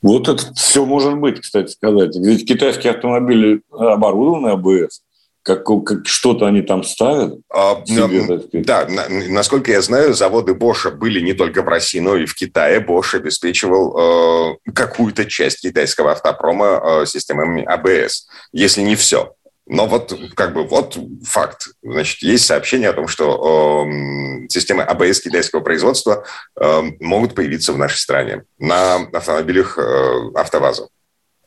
Вот 0.02 0.28
это 0.28 0.54
все 0.54 0.86
может 0.86 1.18
быть, 1.18 1.42
кстати 1.42 1.72
сказать. 1.72 2.16
Ведь 2.16 2.48
китайские 2.48 2.94
автомобили 2.94 3.62
оборудованы 3.72 4.50
АБС 4.50 5.02
как, 5.48 5.64
как 5.64 6.06
что-то 6.06 6.46
они 6.46 6.62
там 6.62 6.84
ставят? 6.84 7.40
А, 7.50 7.82
себе, 7.86 8.42
да, 8.52 8.86
на, 8.88 9.08
насколько 9.30 9.72
я 9.72 9.82
знаю, 9.82 10.14
заводы 10.14 10.54
Боша 10.54 10.92
были 10.92 11.22
не 11.22 11.34
только 11.34 11.62
в 11.62 11.68
России, 11.70 12.00
но 12.00 12.18
и 12.18 12.26
в 12.26 12.36
Китае. 12.36 12.86
Bosch 12.86 13.16
обеспечивал 13.16 14.58
э, 14.66 14.72
какую-то 14.74 15.26
часть 15.26 15.62
китайского 15.62 16.12
автопрома 16.12 16.82
э, 16.84 17.06
системами 17.06 17.64
АБС, 17.64 18.28
если 18.52 18.82
не 18.82 18.98
все. 18.98 19.34
Но 19.70 19.86
вот 19.86 20.18
как 20.36 20.54
бы 20.54 20.64
вот 20.64 20.98
факт. 21.26 21.68
Значит, 21.82 22.22
есть 22.22 22.46
сообщение 22.46 22.90
о 22.90 22.94
том, 22.94 23.08
что 23.08 23.86
э, 23.88 24.48
системы 24.50 24.84
АБС 24.84 25.22
китайского 25.22 25.62
производства 25.62 26.26
э, 26.60 26.82
могут 27.00 27.36
появиться 27.36 27.72
в 27.72 27.78
нашей 27.78 27.98
стране 27.98 28.44
на 28.60 28.96
автомобилях 29.14 29.78
э, 29.78 30.32
АвтоВАЗа. 30.36 30.90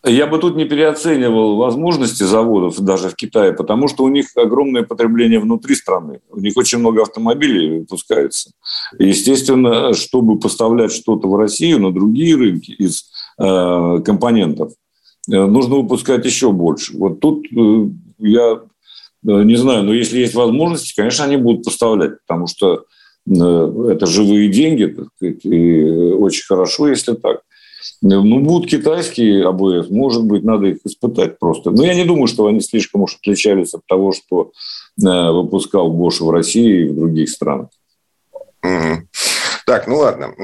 Я 0.05 0.27
бы 0.27 0.39
тут 0.39 0.57
не 0.57 0.65
переоценивал 0.65 1.57
возможности 1.57 2.23
заводов 2.23 2.81
даже 2.81 3.11
в 3.11 3.17
Китае, 3.17 3.53
потому 3.53 3.87
что 3.87 4.05
у 4.05 4.09
них 4.09 4.29
огромное 4.35 4.83
потребление 4.83 5.41
внутри 5.41 5.75
страны. 5.75 6.21
У 6.31 6.41
них 6.41 6.57
очень 6.57 6.79
много 6.79 7.03
автомобилей 7.03 7.81
выпускается. 7.81 8.53
естественно, 8.99 9.93
чтобы 9.93 10.39
поставлять 10.39 10.93
что-то 10.93 11.29
в 11.29 11.37
Россию 11.37 11.81
на 11.81 11.93
другие 11.93 12.35
рынки 12.35 12.71
из 12.71 13.11
э, 13.39 14.01
компонентов, 14.03 14.73
э, 15.31 15.45
нужно 15.45 15.77
выпускать 15.77 16.25
еще 16.25 16.51
больше. 16.51 16.97
Вот 16.97 17.21
тут 17.21 17.45
э, 17.53 17.89
я 18.21 18.53
э, 18.53 18.59
не 19.23 19.57
знаю, 19.57 19.85
но 19.85 19.93
если 19.93 20.21
есть 20.21 20.35
возможности, 20.35 20.97
конечно, 20.97 21.27
они 21.27 21.37
будут 21.37 21.65
поставлять, 21.65 22.23
потому 22.27 22.47
что 22.47 22.85
это 23.27 24.07
живые 24.07 24.49
деньги, 24.49 24.87
так 24.87 25.09
сказать, 25.15 25.45
и 25.45 25.85
очень 25.85 26.47
хорошо, 26.47 26.89
если 26.89 27.13
так. 27.13 27.43
Ну, 28.03 28.41
будут 28.41 28.71
китайские 28.71 29.47
АБС, 29.47 29.91
может 29.91 30.25
быть, 30.25 30.43
надо 30.43 30.67
их 30.67 30.79
испытать 30.85 31.39
просто. 31.39 31.71
Но 31.71 31.85
я 31.85 31.95
не 31.95 32.05
думаю, 32.05 32.27
что 32.27 32.47
они 32.47 32.61
слишком 32.61 33.03
уж 33.03 33.17
отличались 33.17 33.75
от 33.75 33.87
того, 33.87 34.13
что 34.13 34.53
выпускал 34.97 35.93
Bosch 35.93 36.25
в 36.25 36.31
России 36.31 36.83
и 36.83 36.89
в 36.89 36.95
других 36.95 37.29
странах. 37.29 37.69
Угу. 38.63 39.09
Так, 39.67 39.87
ну 39.87 39.99
ладно. 39.99 40.35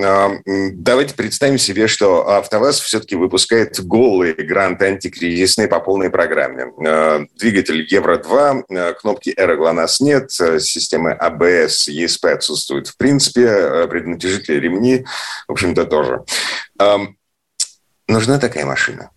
Давайте 0.74 1.14
представим 1.14 1.58
себе, 1.58 1.88
что 1.88 2.28
АвтоВАЗ 2.28 2.78
все-таки 2.78 3.16
выпускает 3.16 3.84
голые 3.84 4.34
гранты 4.34 4.86
антикризисные 4.86 5.66
по 5.66 5.80
полной 5.80 6.10
программе. 6.10 6.72
А, 6.86 7.24
двигатель 7.36 7.84
Евро-2, 7.90 8.64
а, 8.70 8.92
кнопки 8.92 9.34
R 9.36 9.58
GLONASS 9.58 9.96
нет, 9.98 10.30
системы 10.30 11.10
АБС, 11.10 11.88
ЕСП 11.88 12.26
отсутствуют 12.26 12.86
в 12.86 12.96
принципе, 12.96 13.88
преднатяжители 13.88 14.60
ремни, 14.60 15.04
в 15.48 15.52
общем-то, 15.52 15.86
тоже. 15.86 16.22
Нужна 18.08 18.38
такая 18.38 18.64
машина? 18.64 19.10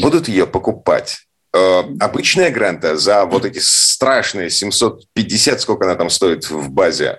Будут 0.00 0.28
ее 0.28 0.46
покупать? 0.46 1.26
обычная 1.52 2.52
гранта 2.52 2.96
за 2.96 3.24
вот 3.24 3.44
эти 3.44 3.58
страшные 3.58 4.50
750, 4.50 5.60
сколько 5.60 5.84
она 5.84 5.96
там 5.96 6.08
стоит 6.08 6.48
в 6.48 6.70
базе 6.70 7.18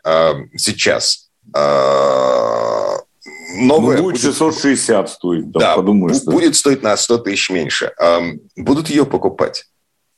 сейчас, 0.55 1.29
а, 1.53 2.95
новая... 3.57 3.97
Ну, 3.97 4.03
будет 4.03 4.21
660 4.21 5.09
стоить, 5.09 5.51
да, 5.51 5.75
подумаешь. 5.75 6.23
Будет 6.23 6.55
стоить 6.55 6.81
на 6.81 6.95
100 6.95 7.17
тысяч 7.17 7.49
меньше. 7.49 7.91
Будут 8.55 8.89
ее 8.89 9.05
покупать? 9.05 9.65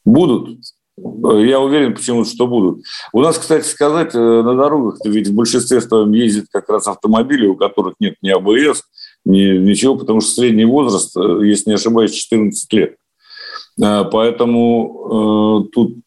Будут. 0.06 0.60
Я 0.96 1.60
уверен, 1.60 1.96
почему 1.96 2.24
что 2.24 2.46
будут. 2.46 2.86
У 3.14 3.22
нас, 3.22 3.40
кстати 3.40 3.66
сказать, 3.66 4.14
э, 4.14 4.20
на 4.20 4.56
дорогах 4.56 5.00
ведь 5.06 5.30
в 5.30 5.34
большинстве 5.34 5.82
своем 5.82 6.12
ездят 6.12 6.46
как 6.52 6.70
раз 6.70 6.88
автомобили, 6.88 7.48
у 7.48 7.56
которых 7.56 7.96
нет 8.00 8.16
ни 8.22 8.30
АБС, 8.30 8.84
ничего, 9.26 9.96
потому 9.96 10.22
что 10.22 10.32
средний 10.32 10.66
возраст, 10.66 11.16
э, 11.18 11.40
если 11.44 11.70
не 11.70 11.76
ошибаюсь, 11.76 12.12
14 12.12 12.74
лет. 12.74 12.96
Э, 13.82 14.04
поэтому 14.12 15.70
тут 15.72 15.98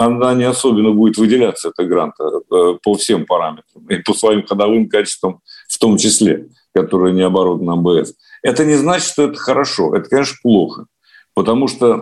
она 0.00 0.34
не 0.34 0.44
особенно 0.44 0.92
будет 0.92 1.16
выделяться, 1.16 1.68
эта 1.68 1.84
гранта, 1.84 2.24
э, 2.24 2.74
по 2.82 2.94
всем 2.94 3.26
параметрам. 3.26 3.86
И 3.88 3.96
по 3.98 4.14
своим 4.14 4.44
ходовым 4.46 4.88
качествам 4.88 5.40
в 5.68 5.78
том 5.78 5.96
числе, 5.96 6.48
которые 6.74 7.14
не 7.14 7.22
оборудованы 7.22 8.00
АБС. 8.00 8.14
Это 8.42 8.64
не 8.64 8.74
значит, 8.74 9.08
что 9.08 9.24
это 9.24 9.38
хорошо. 9.38 9.94
Это, 9.94 10.08
конечно, 10.08 10.36
плохо. 10.42 10.86
Потому 11.34 11.68
что 11.68 11.86
э, 11.86 11.96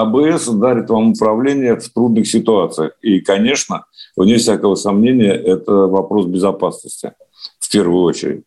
АБС 0.00 0.48
дарит 0.48 0.90
вам 0.90 1.10
управление 1.10 1.76
в 1.76 1.88
трудных 1.92 2.28
ситуациях. 2.28 2.92
И, 3.02 3.20
конечно, 3.20 3.86
вне 4.16 4.36
всякого 4.36 4.74
сомнения, 4.74 5.32
это 5.32 5.72
вопрос 5.72 6.26
безопасности 6.26 7.12
в 7.58 7.70
первую 7.70 8.02
очередь. 8.04 8.44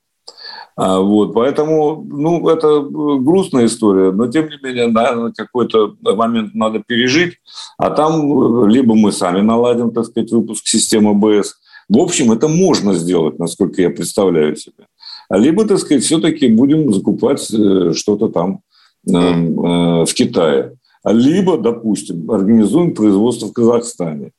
А, 0.82 1.02
вот, 1.02 1.34
поэтому, 1.34 2.08
ну, 2.10 2.48
это 2.48 2.68
э, 2.68 3.20
грустная 3.20 3.66
история, 3.66 4.14
но 4.14 4.28
тем 4.28 4.48
не 4.48 4.56
менее, 4.64 4.88
наверное, 4.88 5.34
какой-то 5.36 5.98
момент 6.00 6.56
надо 6.56 6.80
пережить, 6.80 7.34
а 7.78 7.90
там 7.90 8.22
э, 8.64 8.70
либо 8.70 8.96
мы 8.96 9.12
сами 9.12 9.42
наладим, 9.42 9.92
так 9.92 10.06
сказать, 10.06 10.32
выпуск 10.32 10.66
системы 10.66 11.16
БС. 11.16 11.56
В 11.90 11.98
общем, 11.98 12.32
это 12.32 12.48
можно 12.48 12.94
сделать, 12.94 13.40
насколько 13.40 13.82
я 13.82 13.90
представляю 13.90 14.56
себе. 14.56 14.86
А 15.28 15.38
либо, 15.38 15.66
так 15.66 15.80
сказать, 15.80 16.06
все-таки 16.06 16.48
будем 16.48 16.94
закупать 16.94 17.46
э, 17.54 17.92
что-то 17.94 18.30
там 18.30 18.62
в 19.04 20.14
Китае. 20.14 20.78
А 21.04 21.12
либо, 21.12 21.58
допустим, 21.58 22.32
организуем 22.32 22.94
производство 22.94 23.48
в 23.48 23.54
Казахстане. 23.54 24.32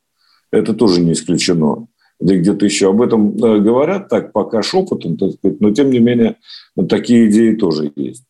Это 0.50 0.73
тоже 0.73 1.02
не 1.02 1.12
исключено 1.12 1.87
или 2.21 2.39
где-то 2.39 2.65
еще 2.65 2.91
об 2.91 3.03
этом 3.03 3.37
э, 3.37 3.61
говорят, 3.61 4.09
так 4.09 4.33
пока 4.33 4.62
шепотом, 4.62 5.17
так 5.17 5.33
сказать, 5.33 5.61
но 5.61 5.71
тем 5.73 5.91
не 5.91 5.99
менее 5.99 6.37
такие 6.89 7.29
идеи 7.31 7.55
тоже 7.55 7.91
есть. 7.97 8.25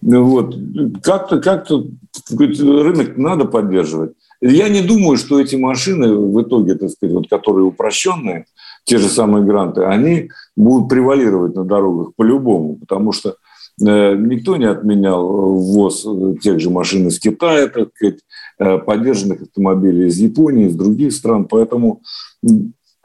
Ну 0.00 0.24
вот. 0.24 0.56
Как-то 1.02 1.40
как 1.40 1.68
рынок 1.70 3.16
надо 3.16 3.44
поддерживать. 3.44 4.12
Я 4.40 4.68
не 4.68 4.82
думаю, 4.82 5.16
что 5.16 5.40
эти 5.40 5.54
машины 5.54 6.14
в 6.14 6.42
итоге, 6.42 6.74
так 6.74 6.90
сказать, 6.90 7.14
вот, 7.14 7.28
которые 7.28 7.64
упрощенные, 7.64 8.46
те 8.84 8.98
же 8.98 9.08
самые 9.08 9.44
гранты, 9.44 9.84
они 9.84 10.30
будут 10.56 10.88
превалировать 10.88 11.54
на 11.54 11.64
дорогах 11.64 12.12
по-любому, 12.16 12.74
потому 12.74 13.12
что 13.12 13.36
э, 13.80 14.16
никто 14.16 14.56
не 14.56 14.64
отменял 14.64 15.24
ввоз 15.24 16.04
тех 16.42 16.58
же 16.58 16.70
машин 16.70 17.06
из 17.06 17.20
Китая, 17.20 17.68
так 17.68 17.90
сказать, 17.94 18.18
э, 18.58 18.78
поддержанных 18.78 19.42
автомобилей 19.42 20.08
из 20.08 20.18
Японии, 20.18 20.66
из 20.66 20.74
других 20.74 21.12
стран. 21.12 21.44
Поэтому 21.44 22.02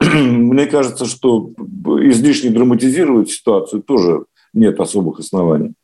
мне 0.00 0.66
кажется, 0.66 1.06
что 1.06 1.50
излишне 2.02 2.50
драматизировать 2.50 3.30
ситуацию 3.30 3.82
тоже 3.82 4.24
нет 4.52 4.78
особых 4.80 5.20
оснований. 5.20 5.74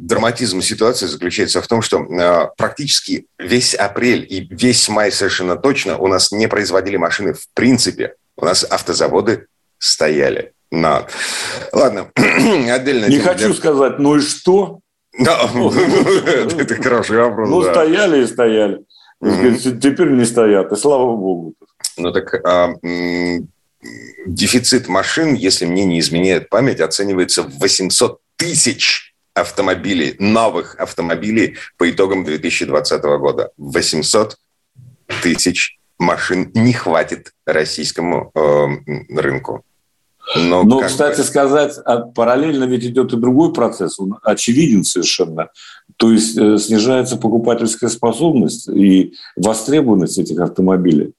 Драматизм 0.00 0.60
ситуации 0.60 1.06
заключается 1.06 1.60
в 1.60 1.66
том, 1.66 1.82
что 1.82 1.98
а, 1.98 2.52
практически 2.56 3.26
весь 3.38 3.74
апрель 3.74 4.24
и 4.28 4.46
весь 4.48 4.88
май 4.88 5.10
совершенно 5.10 5.56
точно 5.56 5.98
у 5.98 6.06
нас 6.06 6.30
не 6.30 6.46
производили 6.46 6.96
машины 6.96 7.32
в 7.32 7.48
принципе. 7.52 8.14
У 8.36 8.44
нас 8.44 8.62
автозаводы 8.62 9.46
стояли. 9.78 10.52
Но... 10.70 11.06
Ладно, 11.72 12.10
отдельно. 12.16 13.06
Не 13.06 13.18
хочу 13.18 13.46
для... 13.46 13.54
сказать, 13.54 13.98
ну 13.98 14.16
и 14.16 14.20
что? 14.20 14.80
Да, 15.18 15.50
это 16.58 16.74
хороший 16.76 17.18
вопрос. 17.18 17.48
Ну, 17.48 17.62
стояли 17.62 18.22
и 18.22 18.26
стояли. 18.26 18.84
Теперь 19.82 20.10
не 20.10 20.24
стоят, 20.24 20.72
и 20.72 20.76
слава 20.76 21.16
богу. 21.16 21.54
Ну 21.96 22.12
так 22.12 22.34
а, 22.46 22.74
дефицит 24.26 24.88
машин, 24.88 25.34
если 25.34 25.66
мне 25.66 25.84
не 25.84 26.00
изменяет 26.00 26.48
память, 26.48 26.80
оценивается 26.80 27.42
в 27.42 27.58
800 27.58 28.20
тысяч 28.36 29.14
автомобилей, 29.34 30.16
новых 30.18 30.76
автомобилей 30.76 31.56
по 31.76 31.90
итогам 31.90 32.24
2020 32.24 33.02
года. 33.02 33.50
800 33.58 34.36
тысяч 35.22 35.78
машин 35.98 36.50
не 36.54 36.72
хватит 36.72 37.32
российскому 37.44 38.30
э, 38.34 38.66
рынку. 39.14 39.64
Но, 40.34 40.64
Но 40.64 40.80
кстати 40.80 41.18
бы... 41.18 41.24
сказать, 41.24 41.78
а 41.84 41.98
параллельно 41.98 42.64
ведь 42.64 42.84
идет 42.84 43.12
и 43.12 43.16
другой 43.16 43.52
процесс, 43.52 43.98
он 44.00 44.18
очевиден 44.22 44.82
совершенно. 44.82 45.50
То 45.96 46.10
есть 46.10 46.36
э, 46.36 46.58
снижается 46.58 47.16
покупательская 47.16 47.88
способность 47.88 48.68
и 48.68 49.14
востребованность 49.36 50.18
этих 50.18 50.40
автомобилей. 50.40 51.12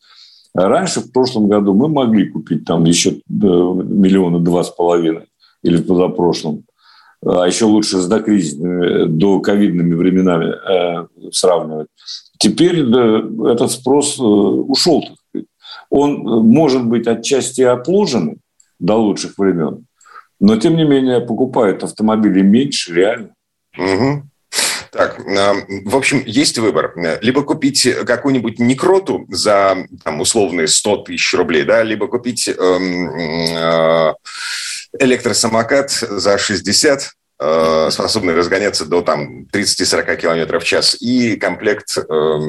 Раньше, 0.54 1.02
в 1.02 1.12
прошлом 1.12 1.48
году, 1.48 1.74
мы 1.74 1.88
могли 1.88 2.30
купить 2.30 2.66
там 2.66 2.84
еще 2.84 3.12
э, 3.12 3.14
миллиона 3.30 4.40
два 4.40 4.64
с 4.64 4.70
половиной 4.70 5.28
или 5.64 5.78
в 5.78 5.88
позапрошлом. 5.88 6.64
А 7.26 7.48
еще 7.48 7.66
лучше 7.66 7.98
с 8.00 8.08
докризисными, 8.08 9.06
до 9.06 9.40
ковидными 9.40 9.96
временами 9.96 10.54
э, 10.54 11.08
сравнивать. 11.32 11.88
Теперь 12.38 12.82
этот 12.82 13.72
спрос 13.72 14.20
э, 14.20 14.24
ушел. 14.24 15.04
Он 15.90 16.14
может 16.48 16.86
быть 16.86 17.08
отчасти 17.08 17.62
отложен 17.62 18.40
до 18.80 18.96
лучших 18.96 19.38
времен, 19.38 19.86
но 20.40 20.58
тем 20.58 20.76
не 20.76 20.84
менее 20.84 21.22
покупают 21.22 21.84
автомобили 21.84 22.42
меньше 22.42 22.94
реально. 22.94 23.30
Угу. 23.78 24.24
Так, 24.92 25.20
в 25.20 25.96
общем, 25.96 26.24
есть 26.26 26.58
выбор. 26.58 26.94
Либо 27.22 27.44
купить 27.44 27.88
какую-нибудь 28.06 28.58
некроту 28.58 29.26
за 29.30 29.86
там, 30.04 30.22
условные 30.22 30.68
100 30.68 30.98
тысяч 30.98 31.34
рублей, 31.34 31.64
да, 31.64 31.84
либо 31.84 32.08
купить 32.08 32.48
эм, 32.48 33.10
э, 33.12 34.14
электросамокат 35.00 35.92
за 35.92 36.38
60, 36.38 37.12
э, 37.40 37.90
способный 37.92 38.36
разгоняться 38.36 38.86
до 38.86 39.02
там 39.02 39.48
30-40 39.52 40.16
км 40.18 40.60
в 40.60 40.64
час, 40.64 40.98
и 41.00 41.36
комплект 41.36 41.98
э, 41.98 42.40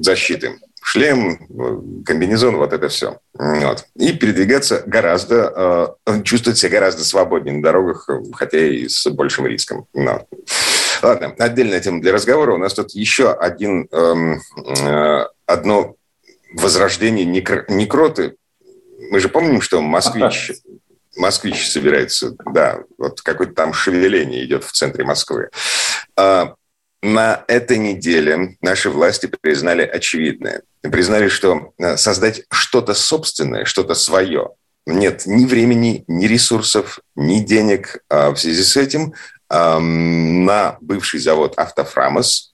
защиты 0.00 0.58
шлем, 0.88 2.02
комбинезон, 2.06 2.56
вот 2.56 2.72
это 2.72 2.88
все. 2.88 3.18
Вот. 3.34 3.84
И 3.96 4.12
передвигаться 4.12 4.82
гораздо, 4.86 5.94
э, 6.06 6.22
чувствовать 6.22 6.58
себя 6.58 6.70
гораздо 6.70 7.04
свободнее 7.04 7.56
на 7.56 7.62
дорогах, 7.62 8.08
хотя 8.32 8.58
и 8.58 8.88
с 8.88 9.06
большим 9.10 9.46
риском. 9.46 9.86
Но. 9.92 10.26
Ладно, 11.02 11.34
отдельная 11.38 11.80
тема 11.80 12.00
для 12.00 12.12
разговора. 12.12 12.54
У 12.54 12.58
нас 12.58 12.72
тут 12.72 12.92
еще 12.92 13.32
один, 13.32 13.86
эм, 13.92 14.40
э, 14.80 15.26
одно 15.46 15.96
возрождение 16.54 17.26
некр, 17.26 17.66
некроты. 17.68 18.36
Мы 19.10 19.20
же 19.20 19.28
помним, 19.28 19.60
что 19.60 19.82
москвич, 19.82 20.52
москвич 21.18 21.68
собирается, 21.68 22.34
да, 22.52 22.80
вот 22.96 23.20
какое-то 23.20 23.54
там 23.54 23.72
шевеление 23.72 24.44
идет 24.44 24.64
в 24.64 24.72
центре 24.72 25.04
Москвы. 25.04 25.50
А, 26.16 26.54
на 27.02 27.44
этой 27.48 27.78
неделе 27.78 28.56
наши 28.60 28.90
власти 28.90 29.30
признали 29.40 29.82
очевидное. 29.82 30.62
Признали, 30.82 31.28
что 31.28 31.72
э, 31.78 31.96
создать 31.96 32.42
что-то 32.50 32.94
собственное, 32.94 33.64
что-то 33.64 33.94
свое, 33.94 34.50
нет 34.86 35.26
ни 35.26 35.44
времени, 35.44 36.04
ни 36.08 36.26
ресурсов, 36.26 36.98
ни 37.14 37.40
денег. 37.40 37.98
А 38.08 38.30
в 38.30 38.36
связи 38.36 38.62
с 38.62 38.76
этим 38.76 39.12
на 39.50 40.76
бывший 40.80 41.20
завод 41.20 41.54
«Автофрамос» 41.56 42.52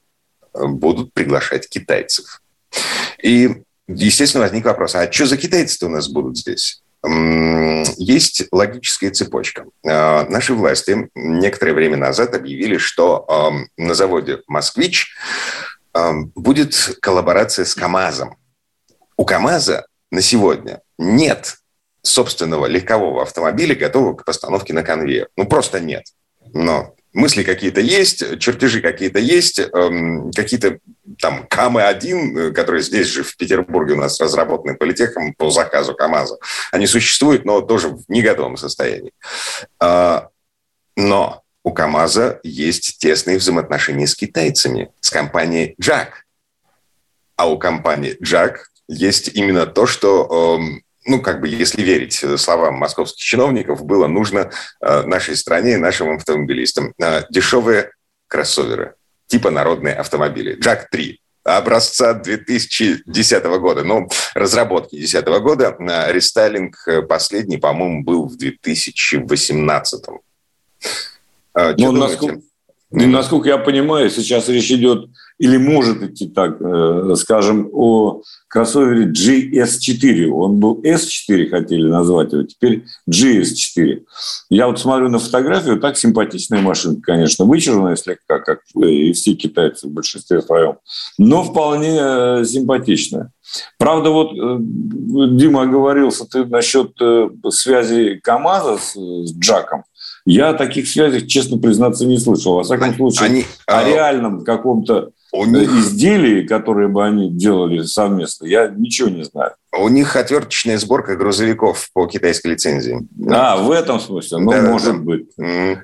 э, 0.53 0.65
будут 0.67 1.13
приглашать 1.13 1.69
китайцев. 1.69 2.41
И, 3.23 3.63
естественно, 3.89 4.45
возник 4.45 4.65
вопрос, 4.65 4.95
а 4.95 5.11
что 5.11 5.27
за 5.27 5.37
китайцы-то 5.37 5.87
у 5.87 5.91
нас 5.91 6.09
будут 6.09 6.39
здесь? 6.39 6.84
Есть 7.07 8.45
логическая 8.51 9.11
цепочка. 9.11 9.67
А, 9.87 10.27
наши 10.29 10.55
власти 10.55 11.11
некоторое 11.15 11.75
время 11.75 11.97
назад 11.97 12.35
объявили, 12.35 12.79
что 12.79 13.53
на 13.77 13.95
заводе 13.95 14.41
«Москвич» 14.47 15.15
будет 16.35 16.99
коллаборация 17.01 17.65
с 17.65 17.75
КАМАЗом. 17.75 18.37
У 19.17 19.25
КАМАЗа 19.25 19.87
на 20.11 20.21
сегодня 20.21 20.81
нет 20.99 21.57
собственного 22.03 22.67
легкового 22.67 23.23
автомобиля, 23.23 23.75
готового 23.75 24.15
к 24.15 24.25
постановке 24.25 24.73
на 24.73 24.83
конвейер. 24.83 25.29
Ну, 25.37 25.47
просто 25.47 25.81
нет. 25.81 26.05
Но 26.53 26.95
мысли 27.15 27.45
какие-то 27.45 27.81
есть, 27.81 28.39
чертежи 28.41 28.83
какие-то 28.83 29.21
есть, 29.21 29.61
эм, 29.61 30.31
какие-то 30.33 30.79
там 31.19 31.47
КАМы-1, 31.49 32.53
которые 32.53 32.83
здесь 32.83 33.07
же 33.07 33.23
в 33.23 33.37
Петербурге 33.37 33.95
у 33.95 33.99
нас 33.99 34.21
разработаны 34.21 34.77
политехом 34.77 35.33
по 35.35 35.51
заказу 35.51 35.95
КАМАЗа, 35.95 36.39
они 36.73 36.87
существуют, 36.87 37.45
но 37.45 37.61
тоже 37.61 37.89
в 37.89 38.05
неготовом 38.09 38.57
состоянии. 38.57 39.13
А, 39.79 40.29
но 40.97 41.43
у 41.63 41.73
КАМАЗа 41.73 42.41
есть 42.43 42.99
тесные 42.99 43.39
взаимоотношения 43.39 44.07
с 44.07 44.15
китайцами, 44.15 44.91
с 45.01 45.11
компанией 45.11 45.75
«Джак». 45.81 46.25
А 47.37 47.49
у 47.49 47.59
компании 47.59 48.17
«Джак» 48.23 48.71
есть 48.89 49.29
именно 49.35 49.67
то, 49.67 49.87
что 49.87 50.59
эм, 50.59 50.84
ну, 51.07 51.21
как 51.21 51.41
бы, 51.41 51.49
если 51.49 51.83
верить 51.83 52.25
словам 52.41 52.75
московских 52.75 53.23
чиновников, 53.23 53.85
было 53.85 54.07
нужно 54.07 54.51
э, 54.81 55.03
нашей 55.03 55.37
стране 55.37 55.75
и 55.75 55.77
нашим 55.77 56.17
автомобилистам 56.17 56.95
э, 56.99 57.23
дешевые 57.31 57.91
кроссоверы, 58.27 58.95
типа 59.27 59.51
народные 59.51 59.95
автомобили. 59.95 60.55
Джак-3 60.55 61.17
образца 61.45 62.15
2010 62.15 63.45
года. 63.45 63.85
Ну, 63.85 64.09
разработки 64.35 64.97
2010 64.97 65.27
года. 65.43 65.77
Э, 65.79 66.13
рестайлинг 66.13 66.77
последний, 67.09 67.59
по-моему, 67.59 68.03
был 68.03 68.27
в 68.27 68.37
2018. 68.37 70.05
Ну, 71.77 71.93
насколько, 71.93 72.41
насколько 72.91 73.49
я 73.49 73.59
понимаю, 73.59 74.11
сейчас 74.11 74.49
речь 74.49 74.71
идет 74.73 75.09
или 75.45 75.59
может 75.59 76.03
идти 76.03 76.27
так, 76.27 76.57
э, 76.59 77.15
скажем, 77.17 77.69
о 77.71 78.23
кроссовере 78.49 79.13
GS4. 79.13 80.29
Он 80.31 80.59
был 80.59 80.81
S4, 80.83 81.51
хотели 81.51 81.87
назвать 81.87 82.33
его, 82.33 82.45
теперь 82.45 82.85
GS4. 83.11 84.05
Я 84.49 84.69
вот 84.69 84.81
смотрю 84.81 85.11
на 85.11 85.19
фотографию, 85.19 85.79
так 85.79 85.99
симпатичная 85.99 86.63
машинка, 86.63 87.13
конечно, 87.13 87.45
вычурная 87.45 87.97
слегка, 87.97 88.39
как 88.39 88.61
и 88.75 89.13
все 89.13 89.35
китайцы 89.35 89.87
в 89.87 89.91
большинстве 89.91 90.41
своем, 90.41 90.77
но 91.19 91.45
вполне 91.45 91.99
э, 92.01 92.45
симпатичная. 92.47 93.31
Правда, 93.79 94.09
вот 94.09 94.33
э, 94.33 94.57
Дима 95.37 95.65
оговорился 95.65 96.25
ты 96.25 96.47
насчет 96.47 96.93
связи 97.51 98.19
КАМАЗа 98.23 98.79
с, 98.79 98.95
с 98.95 99.39
Джаком. 99.39 99.85
Я 100.27 100.51
о 100.51 100.55
таких 100.55 100.89
связях, 100.89 101.27
честно 101.27 101.59
признаться, 101.59 102.07
не 102.07 102.19
слышал. 102.19 102.55
Во 102.55 102.63
всяком 102.63 102.95
случае, 102.95 103.27
они, 103.27 103.45
о 103.67 103.81
а... 103.81 103.85
реальном 103.85 104.43
каком-то 104.43 105.11
у 105.35 105.45
них... 105.47 105.71
изделии, 105.71 106.47
которые 106.47 106.89
бы 106.89 107.05
они 107.05 107.31
делали 107.31 107.83
совместно, 107.83 108.47
я 108.47 108.69
ничего 108.69 109.09
не 109.09 109.25
знаю. 109.25 109.53
У 109.77 109.89
них 109.89 110.17
отверточная 110.17 110.79
сборка 110.79 111.17
грузовиков 111.17 111.89
по 111.93 112.07
китайской 112.07 112.53
лицензии. 112.53 113.07
А, 113.29 113.57
в 113.57 113.71
этом 113.71 114.01
смысле? 114.01 114.39
Ну, 114.39 114.53
да, 114.53 114.63
может 114.63 114.97
да. 114.97 115.03
быть. 115.03 115.27
Mm. 115.41 115.79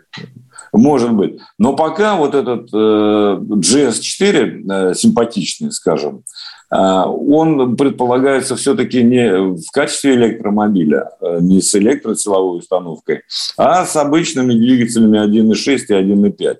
Может 0.72 1.12
быть. 1.12 1.40
Но 1.58 1.74
пока 1.74 2.14
вот 2.14 2.34
этот 2.34 2.72
э, 2.72 2.76
GS4, 2.76 4.92
э, 4.92 4.94
симпатичный, 4.94 5.72
скажем, 5.72 6.22
э, 6.72 6.76
он 6.76 7.76
предполагается 7.76 8.54
все-таки 8.54 9.02
не 9.02 9.56
в 9.56 9.70
качестве 9.72 10.14
электромобиля, 10.14 11.10
э, 11.20 11.38
не 11.40 11.60
с 11.60 11.74
электросиловой 11.74 12.58
установкой, 12.58 13.22
а 13.56 13.84
с 13.84 13.96
обычными 13.96 14.54
двигателями 14.54 15.18
1.6 15.18 15.86
и 15.88 15.92
1.5. 15.92 16.58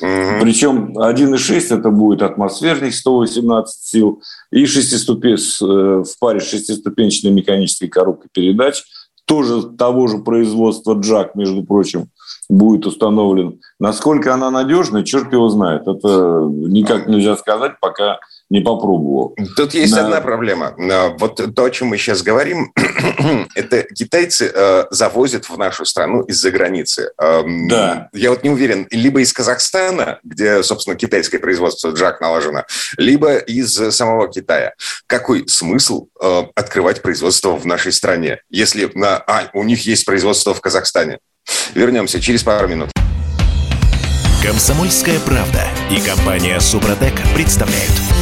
Угу. 0.00 0.40
Причем 0.40 0.98
1,6 0.98 1.78
это 1.78 1.90
будет 1.90 2.22
атмосферник 2.22 2.94
118 2.94 3.82
сил 3.82 4.22
и 4.50 4.64
шестиступен... 4.66 5.34
Э, 5.34 6.02
в 6.02 6.18
паре 6.18 6.40
с 6.40 6.48
шестиступенчатой 6.48 7.30
механической 7.30 7.88
коробкой 7.88 8.30
передач, 8.32 8.84
тоже 9.24 9.62
того 9.62 10.08
же 10.08 10.18
производства 10.18 10.94
Джак, 10.94 11.34
между 11.34 11.62
прочим, 11.62 12.08
будет 12.48 12.86
установлен. 12.86 13.60
Насколько 13.78 14.34
она 14.34 14.50
надежна, 14.50 15.04
черт 15.04 15.32
его 15.32 15.48
знает. 15.48 15.82
Это 15.82 16.48
никак 16.50 17.06
нельзя 17.06 17.36
сказать, 17.36 17.72
пока 17.80 18.18
не 18.52 18.60
попробовал. 18.60 19.34
Тут 19.56 19.72
есть 19.72 19.94
На... 19.94 20.04
одна 20.04 20.20
проблема. 20.20 20.74
Вот 21.18 21.40
то, 21.54 21.64
о 21.64 21.70
чем 21.70 21.88
мы 21.88 21.96
сейчас 21.96 22.22
говорим, 22.22 22.70
это 23.54 23.84
китайцы 23.84 24.52
э, 24.54 24.84
завозят 24.90 25.48
в 25.48 25.56
нашу 25.56 25.86
страну 25.86 26.20
из-за 26.24 26.50
границы. 26.50 27.12
Эм, 27.18 27.66
да. 27.66 28.10
Я 28.12 28.28
вот 28.28 28.44
не 28.44 28.50
уверен, 28.50 28.86
либо 28.90 29.22
из 29.22 29.32
Казахстана, 29.32 30.18
где, 30.22 30.62
собственно, 30.62 30.96
китайское 30.96 31.40
производство 31.40 31.92
джак 31.92 32.20
налажено, 32.20 32.64
либо 32.98 33.36
из 33.36 33.72
самого 33.72 34.28
Китая. 34.28 34.74
Какой 35.06 35.48
смысл 35.48 36.08
э, 36.20 36.42
открывать 36.54 37.00
производство 37.00 37.56
в 37.56 37.64
нашей 37.64 37.92
стране, 37.92 38.42
если 38.50 38.90
на, 38.94 39.16
а, 39.16 39.48
у 39.54 39.62
них 39.62 39.86
есть 39.86 40.04
производство 40.04 40.52
в 40.52 40.60
Казахстане? 40.60 41.20
Вернемся 41.74 42.20
через 42.20 42.42
пару 42.42 42.68
минут. 42.68 42.90
Комсомольская 44.44 45.20
правда 45.20 45.64
и 45.90 46.00
компания 46.02 46.60
Супротек 46.60 47.14
представляют. 47.34 48.21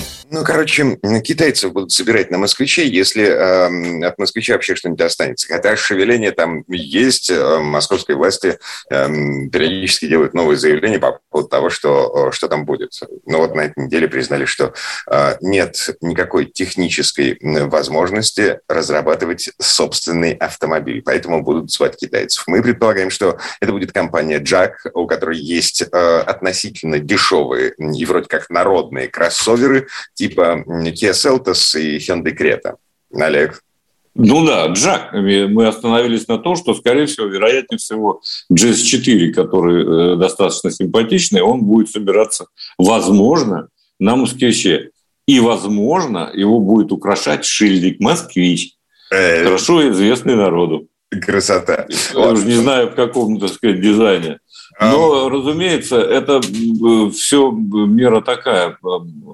Ну, 0.33 0.45
короче, 0.45 0.97
китайцы 1.25 1.67
будут 1.67 1.91
собирать 1.91 2.31
на 2.31 2.37
москвичей, 2.37 2.89
если 2.89 3.25
э, 3.25 4.07
от 4.07 4.17
москвича 4.17 4.53
вообще 4.53 4.75
что-нибудь 4.77 5.01
останется. 5.01 5.45
Хотя 5.45 5.75
шевеление 5.75 6.31
там 6.31 6.63
есть, 6.69 7.29
э, 7.29 7.59
московской 7.59 8.15
власти 8.15 8.57
э, 8.89 9.07
периодически 9.51 10.07
делают 10.07 10.33
новые 10.33 10.57
заявления 10.57 10.99
по 10.99 11.19
поводу 11.29 11.49
того, 11.49 11.69
что, 11.69 12.31
что 12.31 12.47
там 12.47 12.63
будет. 12.63 12.97
Но 13.25 13.39
вот 13.39 13.55
на 13.55 13.65
этой 13.65 13.83
неделе 13.83 14.07
признали, 14.07 14.45
что 14.45 14.73
э, 15.11 15.35
нет 15.41 15.97
никакой 15.99 16.45
технической 16.45 17.37
возможности 17.41 18.61
разрабатывать 18.69 19.49
собственный 19.59 20.31
автомобиль, 20.31 21.01
поэтому 21.01 21.43
будут 21.43 21.71
звать 21.71 21.97
китайцев. 21.97 22.45
Мы 22.47 22.63
предполагаем, 22.63 23.09
что 23.09 23.37
это 23.59 23.73
будет 23.73 23.91
компания 23.91 24.39
Jack, 24.39 24.75
у 24.93 25.07
которой 25.07 25.39
есть 25.39 25.81
э, 25.81 26.19
относительно 26.19 26.99
дешевые 26.99 27.73
и 27.77 28.05
вроде 28.05 28.29
как 28.29 28.49
народные 28.49 29.09
кроссоверы, 29.09 29.89
типа 30.21 30.63
Kia 30.67 31.13
Seltos 31.13 31.79
и 31.79 31.97
Hyundai 31.97 32.37
Creta. 32.37 32.75
Олег? 33.13 33.63
Ну 34.13 34.45
да, 34.45 34.67
Джак. 34.67 35.13
Мы 35.13 35.67
остановились 35.67 36.27
на 36.27 36.37
том, 36.37 36.55
что, 36.55 36.73
скорее 36.75 37.05
всего, 37.05 37.27
вероятнее 37.27 37.79
всего, 37.79 38.21
GS4, 38.53 39.31
который 39.31 39.83
э, 39.83 40.15
достаточно 40.17 40.69
симпатичный, 40.69 41.41
он 41.41 41.61
будет 41.61 41.89
собираться, 41.89 42.45
возможно, 42.77 43.69
на 43.99 44.15
москвиче. 44.15 44.91
И, 45.27 45.39
возможно, 45.39 46.29
его 46.33 46.59
будет 46.59 46.91
украшать 46.91 47.45
шильдик 47.45 47.99
«Москвич», 47.99 48.73
э, 49.11 49.43
хорошо 49.43 49.89
известный 49.91 50.35
народу. 50.35 50.87
Красота. 51.09 51.87
Я 52.13 52.31
уже 52.31 52.45
не 52.45 52.53
знаю, 52.53 52.89
в 52.91 52.95
каком, 52.95 53.39
так 53.39 53.49
сказать, 53.49 53.81
дизайне. 53.81 54.39
Но, 54.81 55.29
разумеется, 55.29 56.01
это 56.01 56.41
все 57.11 57.51
мера 57.51 58.21
такая 58.21 58.77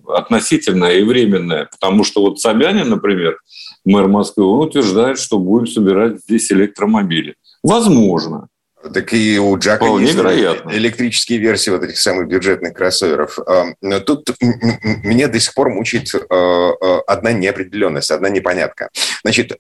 относительная 0.08 0.96
и 0.96 1.04
временная, 1.04 1.70
потому 1.72 2.04
что 2.04 2.22
вот 2.22 2.40
Собянин, 2.40 2.90
например, 2.90 3.40
мэр 3.86 4.08
Москвы, 4.08 4.46
он 4.46 4.68
утверждает, 4.68 5.20
что 5.20 5.40
будет 5.40 5.74
собирать 5.74 6.20
здесь 6.20 6.52
электромобили. 6.52 7.36
Возможно. 7.64 8.50
Так 8.94 9.14
и 9.14 9.40
у 9.40 9.58
Джака 9.58 9.86
Вполне 9.86 10.06
есть 10.06 10.18
вероятно. 10.18 10.70
электрические 10.72 11.40
версии 11.40 11.72
вот 11.72 11.84
этих 11.84 11.98
самых 11.98 12.28
бюджетных 12.28 12.74
кроссоверов. 12.74 13.38
Но 13.82 14.00
тут 14.00 14.30
меня 14.40 15.28
до 15.28 15.40
сих 15.40 15.54
пор 15.54 15.70
мучает 15.70 16.14
э, 16.14 16.20
э, 16.30 17.00
одна 17.08 17.32
неопределенность, 17.34 18.12
одна 18.12 18.30
непонятка. 18.30 18.90
Значит, 19.24 19.58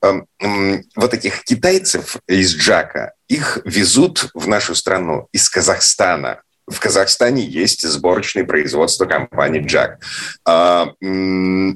вот 0.95 1.13
этих 1.13 1.43
китайцев 1.43 2.17
из 2.27 2.55
Джака, 2.55 3.13
их 3.27 3.59
везут 3.65 4.29
в 4.33 4.47
нашу 4.47 4.75
страну 4.75 5.27
из 5.31 5.49
Казахстана. 5.49 6.41
В 6.67 6.81
Казахстане 6.81 7.45
есть 7.45 7.87
сборочное 7.87 8.43
производство 8.43 9.05
компании 9.05 9.61
Джак. 9.65 9.99
А, 10.45 10.91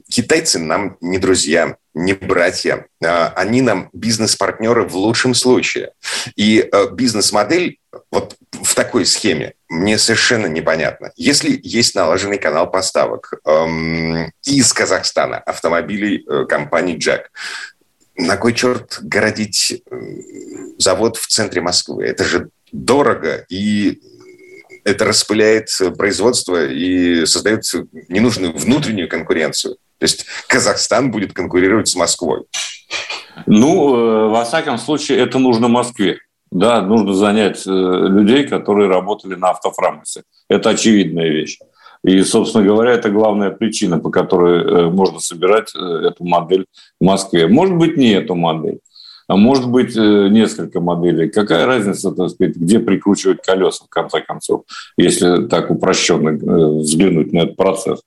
китайцы 0.10 0.60
нам 0.60 0.98
не 1.00 1.18
друзья, 1.18 1.78
не 1.94 2.14
братья. 2.14 2.88
А, 3.04 3.32
они 3.38 3.62
нам 3.62 3.90
бизнес-партнеры 3.94 4.84
в 4.86 4.96
лучшем 4.96 5.34
случае. 5.34 5.92
И 6.36 6.60
а, 6.60 6.88
бизнес-модель 6.92 7.80
вот 8.12 8.36
в 8.52 8.76
такой 8.76 9.06
схеме 9.06 9.54
мне 9.70 9.98
совершенно 9.98 10.48
непонятно. 10.48 11.12
Если 11.16 11.58
есть 11.64 11.96
налаженный 11.96 12.38
канал 12.38 12.70
поставок 12.70 13.34
из 14.44 14.74
Казахстана 14.74 15.38
автомобилей 15.40 16.26
э, 16.26 16.46
компании 16.46 16.98
Джак, 16.98 17.32
на 18.16 18.38
кой 18.38 18.54
черт 18.54 19.00
городить 19.02 19.82
э, 19.90 19.96
завод 20.78 21.18
в 21.18 21.28
центре 21.28 21.62
Москвы? 21.62 22.06
Это 22.06 22.24
же 22.24 22.50
дорого 22.72 23.46
и 23.50 24.00
это 24.84 25.06
распыляет 25.06 25.70
производство 25.98 26.66
и 26.66 27.26
создает 27.26 27.64
ненужную 28.10 28.54
внутреннюю 28.54 29.08
конкуренцию. 29.08 29.76
То 30.00 30.04
есть 30.04 30.26
Казахстан 30.48 31.12
будет 31.12 31.34
конкурировать 31.34 31.88
с 31.88 31.96
Москвой. 31.96 32.46
Ну, 33.46 33.96
э, 33.96 34.28
во 34.30 34.44
всяком 34.44 34.78
случае, 34.78 35.20
это 35.20 35.40
нужно 35.40 35.68
Москве. 35.68 36.20
Да, 36.52 36.82
нужно 36.82 37.14
занять 37.14 37.66
э, 37.66 37.70
людей, 37.70 38.48
которые 38.48 38.90
работали 38.90 39.36
на 39.36 39.52
автофрамусе. 39.52 40.24
Это 40.50 40.72
очевидная 40.72 41.30
вещь. 41.30 41.60
И, 42.04 42.22
собственно 42.24 42.66
говоря, 42.66 42.92
это 42.92 43.10
главная 43.10 43.52
причина, 43.52 44.00
по 44.00 44.10
которой 44.10 44.64
э, 44.64 44.90
можно 44.90 45.20
собирать 45.20 45.74
эту 45.76 46.24
модель 46.24 46.66
в 47.00 47.06
Москве. 47.06 47.48
Может 47.48 47.78
быть, 47.78 47.98
не 47.98 48.14
эту 48.14 48.36
модель, 48.36 48.80
а 49.28 49.36
может 49.36 49.70
быть, 49.70 49.96
несколько 49.96 50.82
моделей. 50.82 51.30
Какая 51.30 51.66
разница, 51.66 52.12
так 52.12 52.30
сказать, 52.32 52.56
где 52.56 52.80
прикручивать 52.80 53.42
колеса, 53.42 53.86
в 53.86 53.90
конце 53.90 54.22
концов, 54.22 54.64
если 54.98 55.48
так 55.48 55.70
упрощенно 55.72 56.32
взглянуть 56.80 57.32
на 57.32 57.40
этот 57.40 57.56
процесс. 57.56 58.02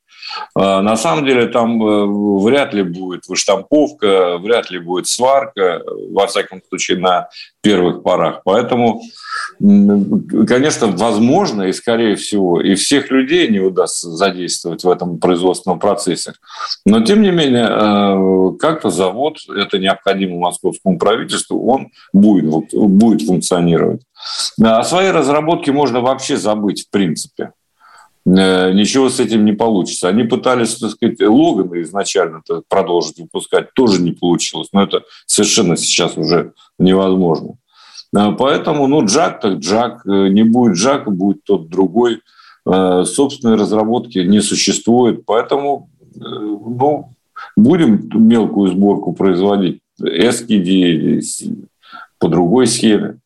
А, 0.54 0.82
на 0.82 0.96
самом 0.96 1.26
деле 1.26 1.46
там 1.46 1.82
э, 1.82 2.06
вряд 2.42 2.74
ли 2.74 2.82
будет 2.82 3.26
выштамповка, 3.26 4.38
вряд 4.38 4.70
ли 4.70 4.78
будет 4.78 5.06
сварка, 5.06 5.82
во 6.10 6.26
всяком 6.26 6.60
случае, 6.68 6.98
на 6.98 7.28
первых 7.60 8.02
порах. 8.02 8.42
Поэтому, 8.44 9.02
конечно, 9.58 10.88
возможно 10.88 11.62
и, 11.62 11.72
скорее 11.72 12.16
всего, 12.16 12.60
и 12.60 12.74
всех 12.74 13.10
людей 13.10 13.48
не 13.48 13.60
удастся 13.60 14.10
задействовать 14.10 14.84
в 14.84 14.90
этом 14.90 15.18
производственном 15.18 15.78
процессе. 15.78 16.34
Но, 16.84 17.00
тем 17.00 17.22
не 17.22 17.30
менее, 17.30 17.68
э, 17.68 18.58
как-то 18.58 18.90
завод, 18.90 19.38
это 19.48 19.78
необходимо 19.78 20.38
московскому 20.38 20.98
правительству, 20.98 21.66
он 21.66 21.88
будет, 22.12 22.72
будет 22.72 23.26
функционировать. 23.26 24.02
О 24.62 24.82
своей 24.84 25.10
разработке 25.10 25.72
можно 25.72 26.00
вообще 26.00 26.36
забыть, 26.36 26.86
в 26.86 26.90
принципе. 26.90 27.52
Э, 28.26 28.72
ничего 28.72 29.10
с 29.10 29.20
этим 29.20 29.44
не 29.44 29.52
получится. 29.52 30.08
Они 30.08 30.24
пытались, 30.24 30.76
так 30.76 30.90
сказать, 30.90 31.20
Логана 31.20 31.80
изначально 31.82 32.42
продолжить 32.68 33.18
выпускать, 33.18 33.74
тоже 33.74 34.00
не 34.00 34.12
получилось. 34.12 34.68
Но 34.72 34.82
это 34.82 35.02
совершенно 35.26 35.76
сейчас 35.76 36.16
уже 36.16 36.52
невозможно. 36.78 37.56
Э, 38.16 38.32
поэтому, 38.36 38.86
ну, 38.86 39.04
Джак 39.04 39.40
так 39.40 39.58
Джак. 39.58 40.06
Э, 40.06 40.28
не 40.28 40.42
будет 40.42 40.76
Джака, 40.76 41.10
будет 41.10 41.44
тот 41.44 41.68
другой. 41.68 42.20
Собственной 42.66 43.56
разработки 43.56 44.20
не 44.20 44.40
существует. 44.40 45.26
Поэтому, 45.26 45.90
ну, 46.14 47.10
будем 47.58 48.08
мелкую 48.14 48.70
сборку 48.70 49.12
производить. 49.12 49.80
SKD 50.00 51.20
по 52.18 52.28
другой 52.28 52.66
схеме. 52.66 53.18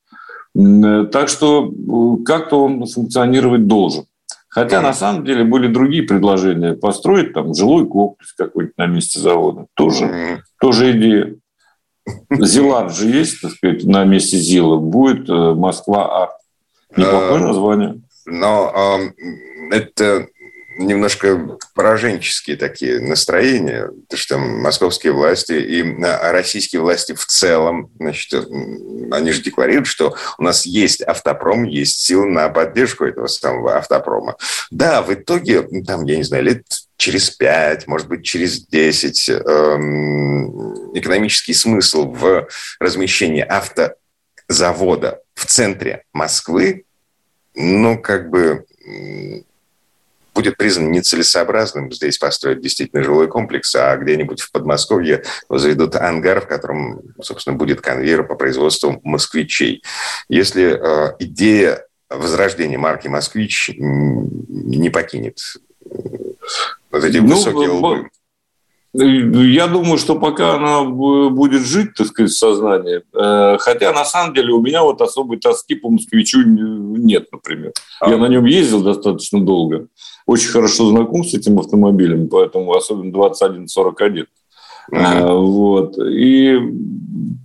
Так 0.57 1.29
что 1.29 1.73
как-то 2.25 2.65
он 2.65 2.85
функционировать 2.87 3.69
должен. 3.69 4.07
Хотя 4.49 4.81
на 4.81 4.95
самом 4.95 5.25
деле 5.25 5.45
были 5.45 5.69
другие 5.69 6.03
предложения. 6.03 6.75
Построить 6.75 7.33
там 7.35 7.55
жилой 7.55 7.87
комплекс 7.87 8.33
какой-нибудь 8.33 8.79
на 8.79 8.87
месте 8.87 9.21
завода. 9.21 9.67
Тоже, 9.75 10.43
тоже 10.61 10.93
идея. 10.93 11.37
Зилар 12.31 12.91
же 12.91 13.09
есть, 13.09 13.43
так 13.43 13.53
сказать, 13.53 13.85
на 13.85 14.05
месте 14.05 14.39
Зила. 14.39 14.79
Будет 14.79 15.29
э, 15.29 15.55
Москва 15.55 16.23
Арт. 16.23 16.33
Неплохое 16.97 17.41
название. 17.43 18.01
Но 18.25 18.73
э, 18.75 19.77
это 19.77 20.27
немножко 20.79 21.59
пораженческие 21.75 22.57
такие 22.57 23.01
настроения, 23.01 23.91
что 24.15 24.39
московские 24.39 25.13
власти 25.13 25.53
и 25.53 26.03
а, 26.03 26.33
российские 26.33 26.81
власти 26.81 27.13
в 27.13 27.27
целом, 27.27 27.91
значит, 27.99 28.33
они 29.11 29.33
же 29.33 29.43
декларируют, 29.43 29.89
что 29.89 30.15
у 30.39 30.43
нас 30.43 30.65
есть 30.65 31.03
автопром, 31.03 31.65
есть 31.65 32.01
силы 32.01 32.27
на 32.27 32.49
поддержку 32.49 33.05
этого 33.05 33.27
самого 33.27 33.77
автопрома. 33.77 34.37
Да, 34.71 35.03
в 35.03 35.13
итоге, 35.13 35.63
там, 35.87 36.05
я 36.05 36.17
не 36.17 36.23
знаю, 36.23 36.45
лет 36.45 36.65
через 36.97 37.31
пять, 37.31 37.87
может 37.87 38.09
быть, 38.09 38.25
через 38.25 38.67
десять 38.67 39.29
эм, 39.29 40.95
экономический 40.97 41.55
смысл 41.55 42.13
в 42.13 42.49
размещении 42.79 43.43
автозавода 43.43 45.21
в 45.35 45.47
центре 45.47 46.05
Москвы, 46.13 46.85
ну, 47.55 48.01
как 48.01 48.31
бы 48.31 48.65
будет 50.39 50.57
признан 50.57 50.93
нецелесообразным 50.93 51.91
здесь 51.91 52.17
построить 52.17 52.61
действительно 52.61 53.03
жилой 53.03 53.27
комплекс, 53.27 53.75
а 53.75 53.97
где-нибудь 53.97 54.41
в 54.41 54.53
Подмосковье 54.53 55.25
возведут 55.49 55.97
ангар, 55.97 56.41
в 56.41 56.47
котором, 56.47 57.01
собственно, 57.21 57.57
будет 57.57 57.81
конвейер 57.81 58.23
по 58.23 58.37
производству 58.37 59.01
москвичей. 59.03 59.83
Если 60.29 60.79
э, 60.79 61.17
идея 61.19 61.85
возрождения 62.09 62.79
марки 62.79 63.09
«Москвич» 63.09 63.73
не 63.77 64.91
покинет 64.91 65.41
вот 66.93 67.03
эти 67.03 67.17
ну, 67.17 67.35
высокие 67.35 67.71
лбы. 67.71 68.09
Я 68.95 69.67
думаю, 69.67 69.99
что 69.99 70.19
пока 70.19 70.55
она 70.55 70.85
будет 70.85 71.63
жить, 71.63 71.95
так 71.95 72.07
сказать, 72.07 72.31
в 72.31 72.39
сознании, 72.39 73.03
э, 73.13 73.59
хотя 73.59 73.93
на 73.93 74.05
самом 74.05 74.35
деле 74.35 74.53
у 74.53 74.63
меня 74.63 74.83
вот 74.83 75.03
особой 75.03 75.39
тоски 75.39 75.75
по 75.75 75.91
москвичу 75.91 76.43
нет, 76.45 77.27
например. 77.31 77.73
А. 78.01 78.09
Я 78.09 78.17
на 78.17 78.27
нем 78.27 78.47
ездил 78.47 78.83
достаточно 78.83 79.41
долго, 79.41 79.89
очень 80.29 80.51
хорошо 80.51 80.91
знаком 80.91 81.25
с 81.25 81.33
этим 81.33 81.59
автомобилем, 81.59 82.29
поэтому 82.29 82.75
особенно 82.75 83.11
2141. 83.11 84.27
Mm-hmm. 84.93 85.37
Вот. 85.41 85.99
И 85.99 86.59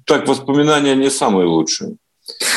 так 0.05 0.27
воспоминания 0.27 0.93
не 0.95 1.09
самые 1.09 1.47
лучшие. 1.47 1.95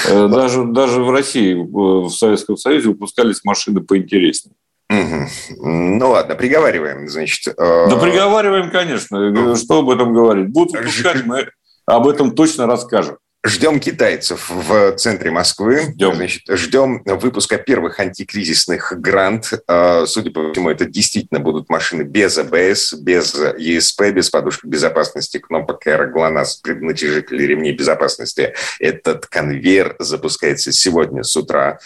Э, 0.09 0.27
даже, 0.27 0.65
даже 0.65 1.03
в 1.03 1.11
России, 1.11 1.55
в 1.55 2.11
Советском 2.11 2.57
Союзе 2.57 2.89
выпускались 2.89 3.45
машины 3.45 3.81
поинтереснее. 3.81 4.57
Угу. 4.89 5.69
Ну 5.69 6.11
ладно, 6.11 6.37
приговариваем, 6.37 7.09
значит. 7.09 7.49
Э... 7.59 7.89
Да 7.89 7.97
приговариваем, 7.97 8.71
конечно. 8.71 9.57
Что 9.57 9.79
об 9.81 9.91
этом 9.91 10.13
говорить? 10.13 10.49
Будут 10.49 10.77
выпускать, 10.77 11.25
мы 11.25 11.49
об 11.87 12.07
этом 12.07 12.33
точно 12.33 12.67
расскажем. 12.67 13.19
Ждем 13.47 13.79
китайцев 13.79 14.51
в 14.51 14.97
центре 14.97 15.31
Москвы. 15.31 15.93
Ждем. 15.93 16.17
Значит, 16.17 16.43
ждем 16.49 17.03
выпуска 17.05 17.59
первых 17.59 18.01
антикризисных 18.01 18.93
грант. 18.99 19.53
Э, 19.69 20.05
судя 20.07 20.33
по 20.33 20.53
всему, 20.53 20.69
это 20.69 20.85
действительно 20.85 21.39
будут 21.39 21.69
машины 21.69 22.03
без 22.03 22.37
АБС, 22.39 22.95
без 22.95 23.37
ЕСП, 23.57 24.11
без 24.11 24.31
подушек 24.31 24.65
безопасности, 24.65 25.39
кнопок 25.39 25.87
GLONASS, 25.87 26.61
преднатяжителей 26.61 27.47
ремней 27.47 27.73
безопасности. 27.73 28.55
Этот 28.81 29.27
конвейер 29.27 29.95
запускается 30.01 30.73
сегодня 30.73 31.23
с 31.23 31.37
утра. 31.37 31.79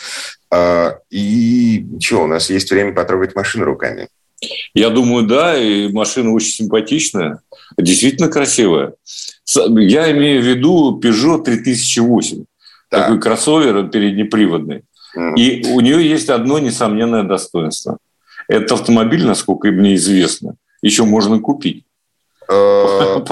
Э, 0.51 0.92
и 1.11 1.85
что, 2.01 2.25
у 2.25 2.27
нас 2.27 2.49
есть 2.49 2.70
время 2.70 2.94
потрогать 2.94 3.35
машину 3.35 3.66
руками? 3.66 4.09
Я 4.73 4.88
думаю, 4.88 5.27
да, 5.27 5.59
и 5.59 5.92
машина 5.92 6.33
очень 6.33 6.53
симпатичная, 6.53 7.40
действительно 7.77 8.29
красивая. 8.31 8.94
Я 9.57 10.11
имею 10.13 10.43
в 10.43 10.47
виду 10.47 11.01
Peugeot 11.03 11.43
3008. 11.45 12.45
Да. 12.91 13.03
Такой 13.03 13.21
кроссовер 13.21 13.89
переднеприводный. 13.89 14.83
Mm. 15.17 15.35
И 15.37 15.67
у 15.73 15.81
нее 15.81 16.09
есть 16.09 16.29
одно 16.29 16.59
несомненное 16.59 17.23
достоинство. 17.23 17.99
Этот 18.49 18.73
автомобиль, 18.73 19.25
насколько 19.25 19.69
мне 19.69 19.95
известно, 19.95 20.55
еще 20.83 21.05
можно 21.05 21.39
купить. 21.39 21.85
Э, 22.49 23.23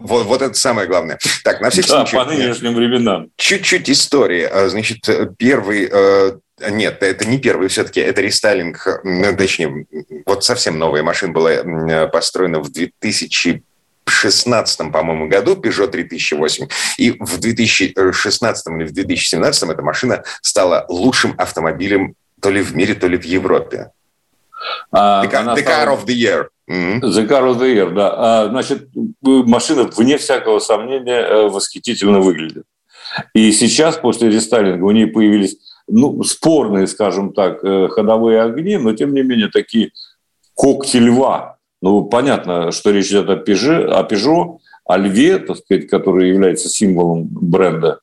вот 0.00 0.42
это 0.42 0.54
самое 0.54 0.88
главное. 0.88 1.18
Так, 1.44 1.60
на 1.60 1.68
всякий 1.68 1.88
случай. 1.88 2.16
по 2.16 2.24
нынешним 2.24 2.74
временам. 2.74 3.28
Чуть-чуть 3.36 3.90
истории. 3.90 4.44
А, 4.44 4.68
значит, 4.70 5.08
первый 5.36 5.90
э, 5.92 6.38
нет, 6.70 7.02
это 7.02 7.26
не 7.26 7.38
первый 7.38 7.68
все-таки, 7.68 8.00
это 8.00 8.20
рестайлинг, 8.20 9.02
точнее, 9.36 9.86
вот 10.26 10.44
совсем 10.44 10.78
новая 10.78 11.02
машина 11.02 11.32
была 11.32 12.08
построена 12.08 12.60
в 12.60 12.70
2000 12.70 13.62
2016, 14.06 14.92
по-моему, 14.92 15.28
году 15.28 15.54
Peugeot 15.54 15.88
3008. 15.88 16.68
И 16.98 17.10
в 17.18 17.38
2016 17.38 18.66
или 18.68 18.84
в 18.84 18.92
2017 18.92 19.70
эта 19.70 19.82
машина 19.82 20.22
стала 20.40 20.86
лучшим 20.88 21.34
автомобилем 21.38 22.14
то 22.40 22.50
ли 22.50 22.60
в 22.62 22.74
мире, 22.74 22.94
то 22.94 23.06
ли 23.06 23.16
в 23.16 23.24
Европе. 23.24 23.90
А, 24.90 25.24
the, 25.24 25.30
car, 25.30 25.56
the 25.56 25.64
car 25.64 25.88
of 25.88 26.06
the 26.06 26.14
year. 26.14 26.48
The 26.68 27.26
car 27.26 27.44
of 27.44 27.58
the 27.58 27.74
year, 27.74 27.92
да. 27.92 28.12
А, 28.14 28.48
значит, 28.48 28.88
машина, 29.22 29.84
вне 29.84 30.18
всякого 30.18 30.58
сомнения, 30.58 31.20
э, 31.20 31.48
восхитительно 31.48 32.20
выглядит. 32.20 32.64
И 33.34 33.52
сейчас, 33.52 33.96
после 33.96 34.30
рестайлинга, 34.30 34.84
у 34.84 34.90
нее 34.90 35.06
появились 35.06 35.56
ну, 35.88 36.22
спорные, 36.22 36.86
скажем 36.86 37.32
так, 37.32 37.62
э, 37.64 37.88
ходовые 37.88 38.42
огни, 38.42 38.76
но, 38.76 38.92
тем 38.92 39.12
не 39.14 39.22
менее, 39.22 39.48
такие 39.48 39.90
когти 40.54 40.98
льва 40.98 41.58
ну, 41.82 42.04
понятно, 42.04 42.70
что 42.70 42.90
речь 42.90 43.08
идет 43.08 43.28
о 43.28 43.34
Peugeot, 43.34 43.86
о, 43.86 44.04
Peugeot, 44.04 44.58
о 44.84 44.96
льве, 44.96 45.38
так 45.38 45.58
сказать, 45.58 45.88
который 45.88 46.28
является 46.28 46.68
символом 46.68 47.28
бренда. 47.28 47.98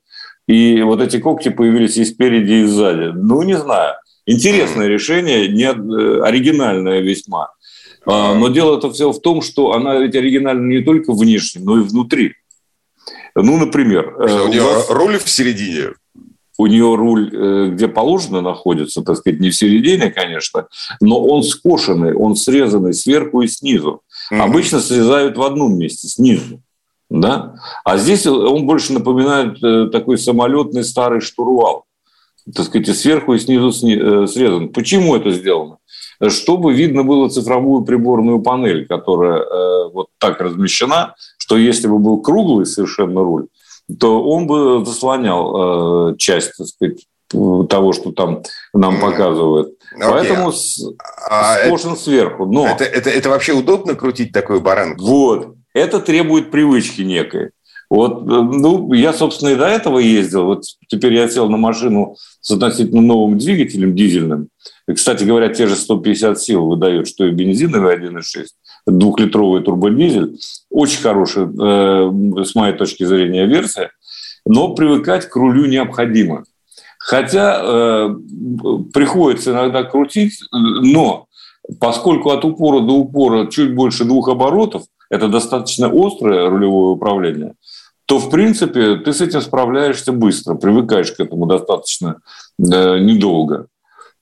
И 0.48 0.82
вот 0.82 1.02
эти 1.02 1.18
когти 1.18 1.50
появились 1.50 1.98
и 1.98 2.04
спереди, 2.04 2.54
и 2.54 2.64
сзади. 2.66 3.12
Ну, 3.16 3.42
не 3.44 3.58
знаю. 3.58 3.96
Интересное 4.26 4.88
решение, 4.88 5.48
не 5.48 5.64
э, 5.64 6.22
оригинальное 6.22 7.00
весьма. 7.00 7.54
А, 8.06 8.36
но 8.36 8.50
дело 8.50 8.78
это 8.78 8.92
все 8.92 9.12
в 9.12 9.22
том, 9.22 9.42
что 9.42 9.72
она 9.74 9.98
ведь 9.98 10.16
оригинальна 10.16 10.68
не 10.68 10.84
только 10.84 11.14
внешне, 11.14 11.62
но 11.64 11.78
и 11.78 11.82
внутри. 11.82 12.34
Ну, 13.36 13.58
например... 13.58 14.14
Что, 14.28 14.46
у 14.46 14.48
нее 14.50 14.62
вас... 14.62 14.90
руль 14.90 15.18
в 15.18 15.30
середине 15.30 15.94
у 16.60 16.68
нее 16.68 16.94
руль, 16.94 17.34
э, 17.34 17.70
где 17.70 17.88
положено, 17.88 18.42
находится, 18.42 19.02
так 19.02 19.16
сказать, 19.16 19.40
не 19.40 19.50
в 19.50 19.56
середине, 19.56 20.12
конечно, 20.12 20.68
но 21.00 21.24
он 21.24 21.42
скошенный, 21.42 22.14
он 22.14 22.36
срезанный 22.36 22.94
сверху 22.94 23.42
и 23.42 23.48
снизу. 23.48 24.02
Mm-hmm. 24.32 24.42
Обычно 24.42 24.80
срезают 24.82 25.38
в 25.38 25.42
одном 25.42 25.78
месте, 25.78 26.10
снизу. 26.10 26.62
Да? 27.10 27.56
А 27.86 27.98
здесь 27.98 28.28
он 28.28 28.66
больше 28.68 28.92
напоминает 28.92 29.64
э, 29.64 29.88
такой 29.90 30.18
самолетный 30.18 30.84
старый 30.84 31.22
штурвал. 31.22 31.86
Так 32.54 32.66
сказать, 32.66 32.90
и 32.90 32.94
сверху 32.94 33.34
и 33.36 33.40
снизу 33.40 33.70
э, 33.70 34.28
срезан. 34.28 34.68
Почему 34.74 35.16
это 35.16 35.32
сделано? 35.32 35.78
Чтобы 36.28 36.74
видно 36.74 37.06
было 37.06 37.30
цифровую 37.30 37.86
приборную 37.86 38.42
панель, 38.42 38.86
которая 38.86 39.90
вот 39.94 40.08
так 40.18 40.42
размещена, 40.42 41.16
что 41.38 41.56
если 41.56 41.88
бы 41.88 42.00
был 42.00 42.22
круглый 42.22 42.66
совершенно 42.66 43.22
руль, 43.22 43.48
то 44.00 44.24
он 44.24 44.48
бы 44.48 44.86
заслонял 44.86 46.16
часть, 46.18 46.58
так 46.58 46.68
сказать, 46.68 47.06
того, 47.30 47.94
что 47.94 48.12
там 48.12 48.44
нам 48.74 49.00
показывают. 49.00 49.70
Okay. 49.96 50.10
Поэтому 50.10 50.52
а 51.30 51.68
сложен 51.68 51.94
это, 51.94 52.02
сверху. 52.02 52.46
Но... 52.46 52.68
Это, 52.68 52.84
это, 52.84 53.10
это 53.10 53.30
вообще 53.30 53.54
удобно 53.54 53.96
крутить 53.96 54.32
такую 54.32 54.62
баранку? 54.62 55.04
Вот. 55.04 55.56
Это 55.74 56.00
требует 56.00 56.52
привычки 56.52 57.02
некой. 57.02 57.52
Вот, 57.90 58.24
ну, 58.24 58.94
я, 58.94 59.14
собственно, 59.14 59.50
и 59.50 59.56
до 59.56 59.66
этого 59.66 59.98
ездил. 59.98 60.46
Вот 60.46 60.64
теперь 60.88 61.14
я 61.14 61.28
сел 61.28 61.50
на 61.50 61.58
машину 61.58 62.16
с 62.40 62.52
относительно 62.52 63.02
новым 63.02 63.40
двигателем 63.40 63.96
дизельным. 63.96 64.50
И, 64.88 64.94
кстати 64.94 65.24
говоря, 65.24 65.50
те 65.50 65.66
же 65.66 65.76
150 65.76 66.40
сил 66.40 66.68
выдает, 66.68 67.08
что 67.08 67.26
и 67.26 67.32
бензиновый 67.32 67.96
1.6, 67.96 68.46
двухлитровый 68.92 69.62
турбодизель. 69.64 70.40
Очень 70.70 71.02
хорошая, 71.02 71.46
э, 71.48 72.44
с 72.44 72.56
моей 72.56 72.74
точки 72.76 73.04
зрения, 73.04 73.46
версия. 73.46 73.92
Но 74.46 74.74
привыкать 74.74 75.28
к 75.30 75.36
рулю 75.36 75.66
необходимо. 75.66 76.44
Хотя 76.98 77.62
э, 77.62 78.16
приходится 78.94 79.52
иногда 79.52 79.84
крутить, 79.84 80.40
но 80.52 81.28
поскольку 81.80 82.32
от 82.32 82.44
упора 82.46 82.82
до 82.82 82.94
упора 82.94 83.48
чуть 83.48 83.74
больше 83.74 84.06
двух 84.06 84.30
оборотов, 84.30 84.84
это 85.10 85.28
достаточно 85.28 85.90
острое 85.92 86.50
рулевое 86.50 86.94
управление, 86.94 87.54
то, 88.06 88.18
в 88.18 88.30
принципе, 88.30 88.96
ты 88.96 89.14
с 89.14 89.22
этим 89.22 89.42
справляешься 89.42 90.12
быстро, 90.12 90.56
привыкаешь 90.56 91.12
к 91.12 91.20
этому 91.20 91.46
достаточно 91.46 92.22
э, 92.60 93.00
недолго. 93.00 93.68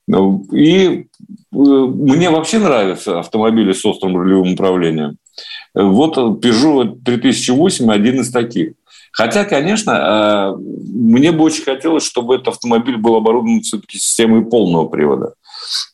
И 0.09 0.15
э, 0.15 1.05
мне 1.51 2.29
вообще 2.29 2.59
нравятся 2.59 3.19
автомобили 3.19 3.73
с 3.73 3.85
острым 3.85 4.15
рулевым 4.15 4.53
управлением. 4.53 5.17
Вот 5.73 6.17
Peugeot 6.17 6.99
3008 7.03 7.91
один 7.91 8.21
из 8.21 8.31
таких. 8.31 8.73
Хотя, 9.11 9.45
конечно, 9.45 9.91
э, 9.91 10.57
мне 10.57 11.31
бы 11.31 11.43
очень 11.43 11.63
хотелось, 11.63 12.05
чтобы 12.05 12.35
этот 12.35 12.49
автомобиль 12.49 12.97
был 12.97 13.15
оборудован 13.15 13.61
все-таки 13.61 13.97
системой 13.97 14.45
полного 14.45 14.87
привода. 14.87 15.33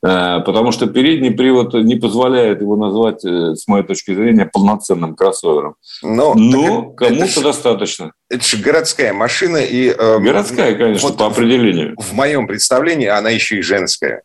Э, 0.05 0.41
потому 0.45 0.71
что 0.71 0.87
передний 0.87 1.31
привод 1.31 1.73
не 1.73 1.95
позволяет 1.95 2.61
его 2.61 2.75
назвать, 2.75 3.23
э, 3.25 3.55
с 3.55 3.67
моей 3.67 3.85
точки 3.85 4.13
зрения, 4.13 4.45
полноценным 4.45 5.15
кроссовером. 5.15 5.75
Но, 6.01 6.33
Но 6.35 6.91
кому-то 6.91 7.41
достаточно. 7.41 8.11
Это 8.29 8.45
же 8.45 8.57
городская 8.57 9.13
машина. 9.13 9.57
И, 9.57 9.89
э, 9.89 10.19
городская, 10.19 10.75
конечно, 10.75 11.09
вот 11.09 11.17
по 11.17 11.25
определению. 11.25 11.95
В, 11.97 12.11
в 12.11 12.13
моем 12.13 12.47
представлении 12.47 13.07
она 13.07 13.29
еще 13.29 13.57
и 13.57 13.61
женская. 13.61 14.23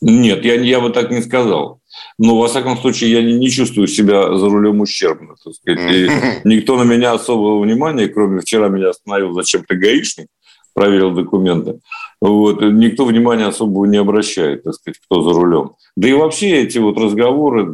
Нет, 0.00 0.44
я, 0.44 0.54
я 0.54 0.80
бы 0.80 0.90
так 0.90 1.10
не 1.10 1.22
сказал. 1.22 1.80
Но, 2.18 2.38
во 2.38 2.48
всяком 2.48 2.76
случае, 2.76 3.12
я 3.12 3.22
не, 3.22 3.32
не 3.34 3.50
чувствую 3.50 3.86
себя 3.86 4.36
за 4.36 4.48
рулем 4.48 4.80
ущербно. 4.80 5.34
Так 5.42 5.54
сказать. 5.54 5.92
И 5.92 6.10
никто 6.44 6.76
на 6.76 6.82
меня 6.82 7.12
особого 7.12 7.62
внимания, 7.62 8.08
кроме 8.08 8.40
вчера 8.40 8.68
меня 8.68 8.90
остановил 8.90 9.32
зачем-то 9.32 9.74
гаишник, 9.74 10.28
проверил 10.76 11.12
документы. 11.12 11.80
Вот. 12.20 12.60
Никто 12.60 13.06
внимания 13.06 13.46
особого 13.46 13.86
не 13.86 13.96
обращает, 13.96 14.62
так 14.62 14.74
сказать, 14.74 15.00
кто 15.04 15.22
за 15.22 15.32
рулем. 15.32 15.72
Да 15.96 16.06
и 16.06 16.12
вообще 16.12 16.62
эти 16.62 16.76
вот 16.76 16.98
разговоры, 16.98 17.66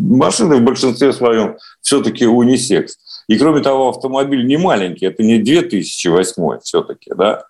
машины 0.00 0.56
в 0.56 0.62
большинстве 0.62 1.12
своем 1.12 1.56
все-таки 1.80 2.26
унисекс. 2.26 2.98
И 3.28 3.38
кроме 3.38 3.62
того, 3.62 3.88
автомобиль 3.88 4.46
не 4.46 4.56
маленький, 4.56 5.06
это 5.06 5.22
не 5.22 5.38
2008 5.38 6.58
все-таки, 6.62 7.12
да, 7.16 7.44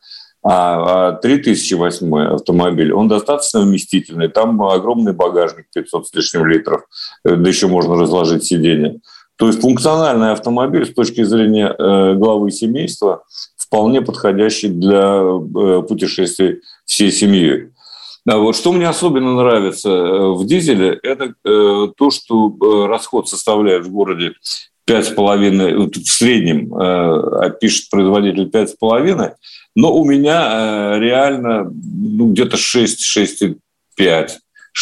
а 0.46 1.12
3008 1.12 2.16
а 2.16 2.34
автомобиль, 2.34 2.92
он 2.92 3.08
достаточно 3.08 3.62
вместительный. 3.62 4.28
Там 4.28 4.60
огромный 4.62 5.14
багажник, 5.14 5.66
500 5.74 6.06
с 6.06 6.14
лишним 6.14 6.44
литров, 6.44 6.82
э, 7.24 7.34
да 7.34 7.48
еще 7.48 7.66
можно 7.66 7.94
разложить 7.96 8.44
сиденье. 8.44 9.00
То 9.36 9.46
есть 9.46 9.62
функциональный 9.62 10.32
автомобиль 10.32 10.86
с 10.86 10.94
точки 10.94 11.24
зрения 11.24 11.74
э, 11.76 12.14
главы 12.14 12.50
семейства 12.50 13.24
вполне 13.74 14.02
подходящий 14.02 14.68
для 14.68 15.20
э, 15.20 15.82
путешествий 15.82 16.60
всей 16.84 17.10
семьей. 17.10 17.70
А 18.26 18.38
вот 18.38 18.56
что 18.56 18.72
мне 18.72 18.88
особенно 18.88 19.34
нравится 19.34 19.90
в 19.90 20.46
дизеле, 20.46 20.98
это 21.02 21.34
то, 21.42 22.10
что 22.10 22.86
расход 22.86 23.28
составляет 23.28 23.84
в 23.84 23.90
городе 23.90 24.32
5,5, 24.88 25.92
в 25.92 26.08
среднем 26.08 26.70
пишет 27.60 27.90
производитель 27.90 28.48
5,5, 28.48 29.32
но 29.74 29.94
у 29.94 30.04
меня 30.04 30.94
э, 30.94 31.00
реально 31.00 31.64
ну, 31.64 32.30
где-то 32.30 32.56
6, 32.56 33.18
6,5, 33.18 34.28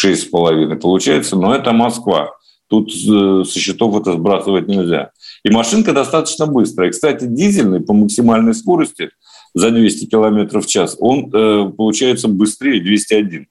6,5 0.05 0.75
получается. 0.75 1.35
Но 1.35 1.55
это 1.55 1.71
Москва. 1.71 2.31
Тут 2.67 2.91
э, 2.91 3.43
со 3.45 3.59
счетов 3.59 3.99
это 3.99 4.13
сбрасывать 4.13 4.67
нельзя. 4.67 5.11
И 5.43 5.49
машинка 5.49 5.93
достаточно 5.93 6.47
быстрая. 6.47 6.91
Кстати, 6.91 7.25
дизельный 7.25 7.81
по 7.81 7.93
максимальной 7.93 8.53
скорости 8.53 9.09
за 9.53 9.71
200 9.71 10.05
км 10.05 10.59
в 10.59 10.65
час, 10.65 10.95
он 10.99 11.29
э, 11.33 11.71
получается 11.75 12.27
быстрее 12.27 12.81
201 12.81 13.47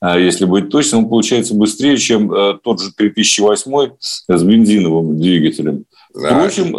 а 0.00 0.16
если 0.16 0.44
быть 0.44 0.68
точным, 0.68 1.04
он 1.04 1.08
получается 1.08 1.54
быстрее, 1.54 1.96
чем 1.96 2.28
тот 2.62 2.80
же 2.80 2.92
3008 2.96 3.90
с 3.98 4.42
бензиновым 4.44 5.18
двигателем. 5.18 5.86
Впрочем, 6.14 6.72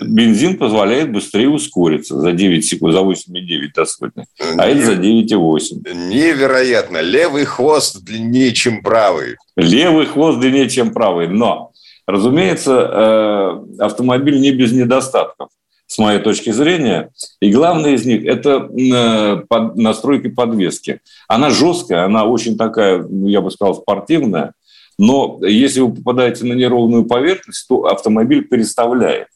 бензин 0.00 0.56
позволяет 0.56 1.12
быстрее 1.12 1.48
ускориться 1.48 2.18
за 2.18 2.32
9 2.32 2.66
секунд, 2.66 2.92
за 2.92 3.00
8,9 3.00 3.72
до 3.74 3.84
сотни, 3.84 4.24
а 4.58 4.66
это 4.66 4.86
за 4.86 4.92
9,8. 4.94 6.08
Невероятно. 6.08 7.00
Левый 7.00 7.44
хвост 7.44 8.02
длиннее, 8.02 8.52
чем 8.52 8.82
правый. 8.82 9.36
Левый 9.56 10.06
хвост 10.06 10.40
длиннее, 10.40 10.68
чем 10.68 10.92
правый. 10.92 11.28
Но, 11.28 11.72
разумеется, 12.06 12.72
э, 12.72 13.82
автомобиль 13.82 14.40
не 14.40 14.52
без 14.52 14.72
недостатков 14.72 15.48
с 15.86 15.98
моей 15.98 16.18
точки 16.18 16.50
зрения. 16.50 17.10
И 17.40 17.50
главное 17.52 17.92
из 17.92 18.04
них– 18.04 18.24
это 18.26 18.68
э, 18.68 19.42
настройки 19.76 20.28
подвески. 20.28 21.00
Она 21.28 21.50
жесткая, 21.50 22.04
она 22.04 22.24
очень 22.24 22.56
такая, 22.56 23.02
ну, 23.02 23.28
я 23.28 23.40
бы 23.40 23.50
сказал, 23.50 23.74
спортивная. 23.74 24.52
Но 24.98 25.38
если 25.42 25.80
вы 25.80 25.94
попадаете 25.94 26.44
на 26.44 26.54
неровную 26.54 27.04
поверхность, 27.04 27.66
то 27.68 27.84
автомобиль 27.84 28.44
переставляет. 28.44 29.28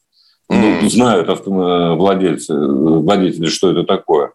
Ну, 0.48 0.88
знают 0.88 1.28
владельцы, 1.46 2.52
владельцы, 2.56 3.46
что 3.46 3.70
это 3.70 3.84
такое. 3.84 4.32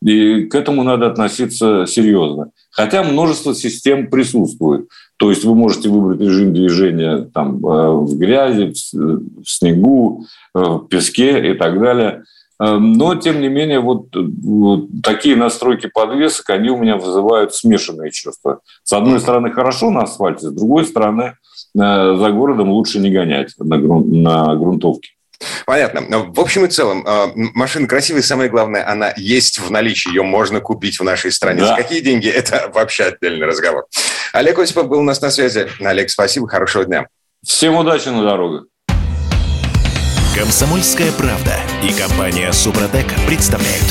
И 0.00 0.44
к 0.44 0.54
этому 0.54 0.84
надо 0.84 1.06
относиться 1.06 1.86
серьезно. 1.88 2.50
Хотя 2.70 3.02
множество 3.02 3.54
систем 3.54 4.08
присутствует. 4.08 4.88
То 5.18 5.30
есть 5.30 5.44
вы 5.44 5.54
можете 5.54 5.88
выбрать 5.88 6.20
режим 6.20 6.52
движения 6.52 7.28
там, 7.32 7.64
э, 7.64 7.90
в 7.90 8.18
грязи, 8.18 8.74
в 8.92 9.44
снегу, 9.46 10.26
э, 10.54 10.58
в 10.58 10.88
песке 10.88 11.52
и 11.52 11.54
так 11.54 11.80
далее. 11.80 12.24
Э, 12.60 12.76
но, 12.76 13.14
тем 13.14 13.40
не 13.40 13.48
менее, 13.48 13.80
вот, 13.80 14.08
вот 14.14 14.88
такие 15.02 15.36
настройки 15.36 15.88
подвесок, 15.92 16.50
они 16.50 16.68
у 16.68 16.76
меня 16.76 16.96
вызывают 16.96 17.54
смешанные 17.54 18.10
чувства. 18.10 18.60
С 18.82 18.92
одной 18.92 19.18
стороны, 19.20 19.50
хорошо 19.50 19.90
на 19.90 20.02
асфальте, 20.02 20.48
с 20.48 20.52
другой 20.52 20.84
стороны, 20.84 21.34
за 21.74 22.30
городом 22.32 22.70
лучше 22.70 22.98
не 22.98 23.10
гонять 23.10 23.52
на, 23.58 23.78
грунт, 23.78 24.06
на 24.06 24.54
грунтовке. 24.56 25.10
Понятно. 25.64 26.24
В 26.30 26.40
общем 26.40 26.64
и 26.64 26.68
целом, 26.68 27.04
а, 27.06 27.30
машина 27.34 27.86
красивая, 27.86 28.22
самое 28.22 28.48
главное, 28.48 28.88
она 28.88 29.12
есть 29.16 29.58
в 29.58 29.70
наличии, 29.70 30.08
ее 30.08 30.22
можно 30.22 30.60
купить 30.60 30.98
в 30.98 31.04
нашей 31.04 31.32
стране. 31.32 31.60
Да. 31.60 31.68
За 31.68 31.76
какие 31.76 32.00
деньги, 32.00 32.28
это 32.34 32.70
вообще 32.72 33.04
отдельный 33.04 33.46
разговор. 33.46 33.86
Олег 34.32 34.58
Осипов 34.58 34.88
был 34.88 35.00
у 35.00 35.02
нас 35.02 35.20
на 35.20 35.30
связи. 35.30 35.68
Олег, 35.80 36.10
спасибо, 36.10 36.48
хорошего 36.48 36.84
дня. 36.84 37.06
Всем 37.44 37.76
удачи 37.76 38.08
на 38.08 38.22
дорогах. 38.22 38.64
Комсомольская 40.36 41.12
правда 41.12 41.54
и 41.82 41.92
компания 41.98 42.52
Супротек 42.52 43.06
представляют. 43.26 43.86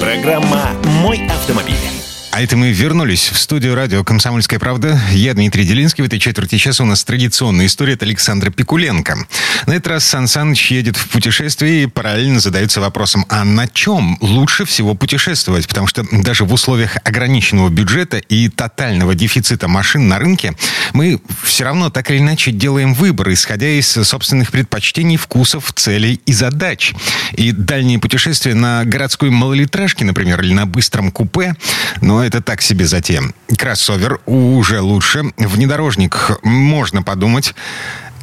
Программа 0.00 0.70
«Мой 1.02 1.26
автомобиль». 1.26 1.99
А 2.32 2.40
это 2.40 2.56
мы 2.56 2.70
вернулись 2.70 3.28
в 3.28 3.36
студию 3.36 3.74
радио 3.74 4.04
«Комсомольская 4.04 4.60
правда». 4.60 5.00
Я 5.10 5.34
Дмитрий 5.34 5.64
Делинский. 5.64 6.04
В 6.04 6.06
этой 6.06 6.20
четверти 6.20 6.58
часа 6.58 6.84
у 6.84 6.86
нас 6.86 7.02
традиционная 7.02 7.66
история 7.66 7.94
от 7.94 8.04
Александра 8.04 8.50
Пикуленко. 8.50 9.26
На 9.66 9.72
этот 9.72 9.88
раз 9.88 10.04
Сан 10.04 10.28
Саныч 10.28 10.70
едет 10.70 10.96
в 10.96 11.08
путешествие 11.08 11.82
и 11.82 11.86
параллельно 11.86 12.38
задается 12.38 12.80
вопросом, 12.80 13.26
а 13.28 13.44
на 13.44 13.66
чем 13.66 14.16
лучше 14.20 14.64
всего 14.64 14.94
путешествовать? 14.94 15.66
Потому 15.66 15.88
что 15.88 16.06
даже 16.12 16.44
в 16.44 16.52
условиях 16.52 16.98
ограниченного 17.02 17.68
бюджета 17.68 18.18
и 18.18 18.48
тотального 18.48 19.16
дефицита 19.16 19.66
машин 19.66 20.06
на 20.06 20.20
рынке 20.20 20.54
мы 20.92 21.20
все 21.42 21.64
равно 21.64 21.90
так 21.90 22.12
или 22.12 22.18
иначе 22.18 22.52
делаем 22.52 22.94
выбор, 22.94 23.32
исходя 23.32 23.68
из 23.68 23.88
собственных 23.90 24.52
предпочтений, 24.52 25.16
вкусов, 25.16 25.72
целей 25.74 26.20
и 26.26 26.32
задач. 26.32 26.94
И 27.32 27.50
дальние 27.50 27.98
путешествия 27.98 28.54
на 28.54 28.84
городской 28.84 29.30
малолитражке, 29.30 30.04
например, 30.04 30.40
или 30.42 30.54
на 30.54 30.66
быстром 30.66 31.10
купе, 31.10 31.56
но 32.00 32.19
это 32.22 32.40
так 32.40 32.62
себе 32.62 32.86
затем. 32.86 33.34
Кроссовер 33.56 34.20
уже 34.26 34.80
лучше. 34.80 35.32
Внедорожник 35.36 36.38
можно 36.42 37.02
подумать. 37.02 37.54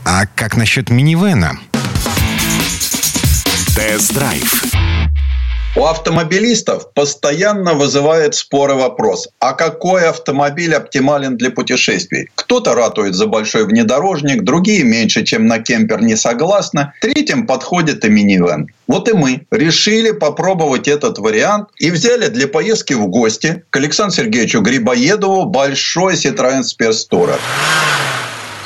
А 0.06 0.26
как 0.36 0.56
насчет 0.56 0.89
минивэна? 0.89 1.60
Тест-драйв. 3.76 4.86
У 5.78 5.86
автомобилистов 5.86 6.91
постоянно 6.95 7.75
вызывает 7.75 8.34
споры 8.34 8.73
вопрос, 8.73 9.28
а 9.39 9.53
какой 9.53 10.09
автомобиль 10.09 10.73
оптимален 10.73 11.38
для 11.38 11.51
путешествий? 11.51 12.30
Кто-то 12.34 12.73
ратует 12.73 13.13
за 13.13 13.28
большой 13.28 13.67
внедорожник, 13.67 14.41
другие 14.41 14.84
меньше, 14.84 15.23
чем 15.23 15.45
на 15.45 15.59
кемпер 15.59 16.01
не 16.01 16.15
согласны, 16.15 16.93
третьим 16.99 17.45
подходит 17.45 18.03
и 18.05 18.09
минивэн. 18.09 18.71
Вот 18.88 19.07
и 19.07 19.13
мы 19.13 19.45
решили 19.51 20.09
попробовать 20.09 20.88
этот 20.88 21.19
вариант 21.19 21.69
и 21.78 21.91
взяли 21.91 22.30
для 22.30 22.47
поездки 22.47 22.93
в 22.93 23.05
гости 23.05 23.63
к 23.69 23.75
Александру 23.75 24.15
Сергеевичу 24.15 24.61
Грибоедову 24.61 25.45
большой 25.45 26.15
Citroёn 26.15 26.63
Tourer 27.11 27.39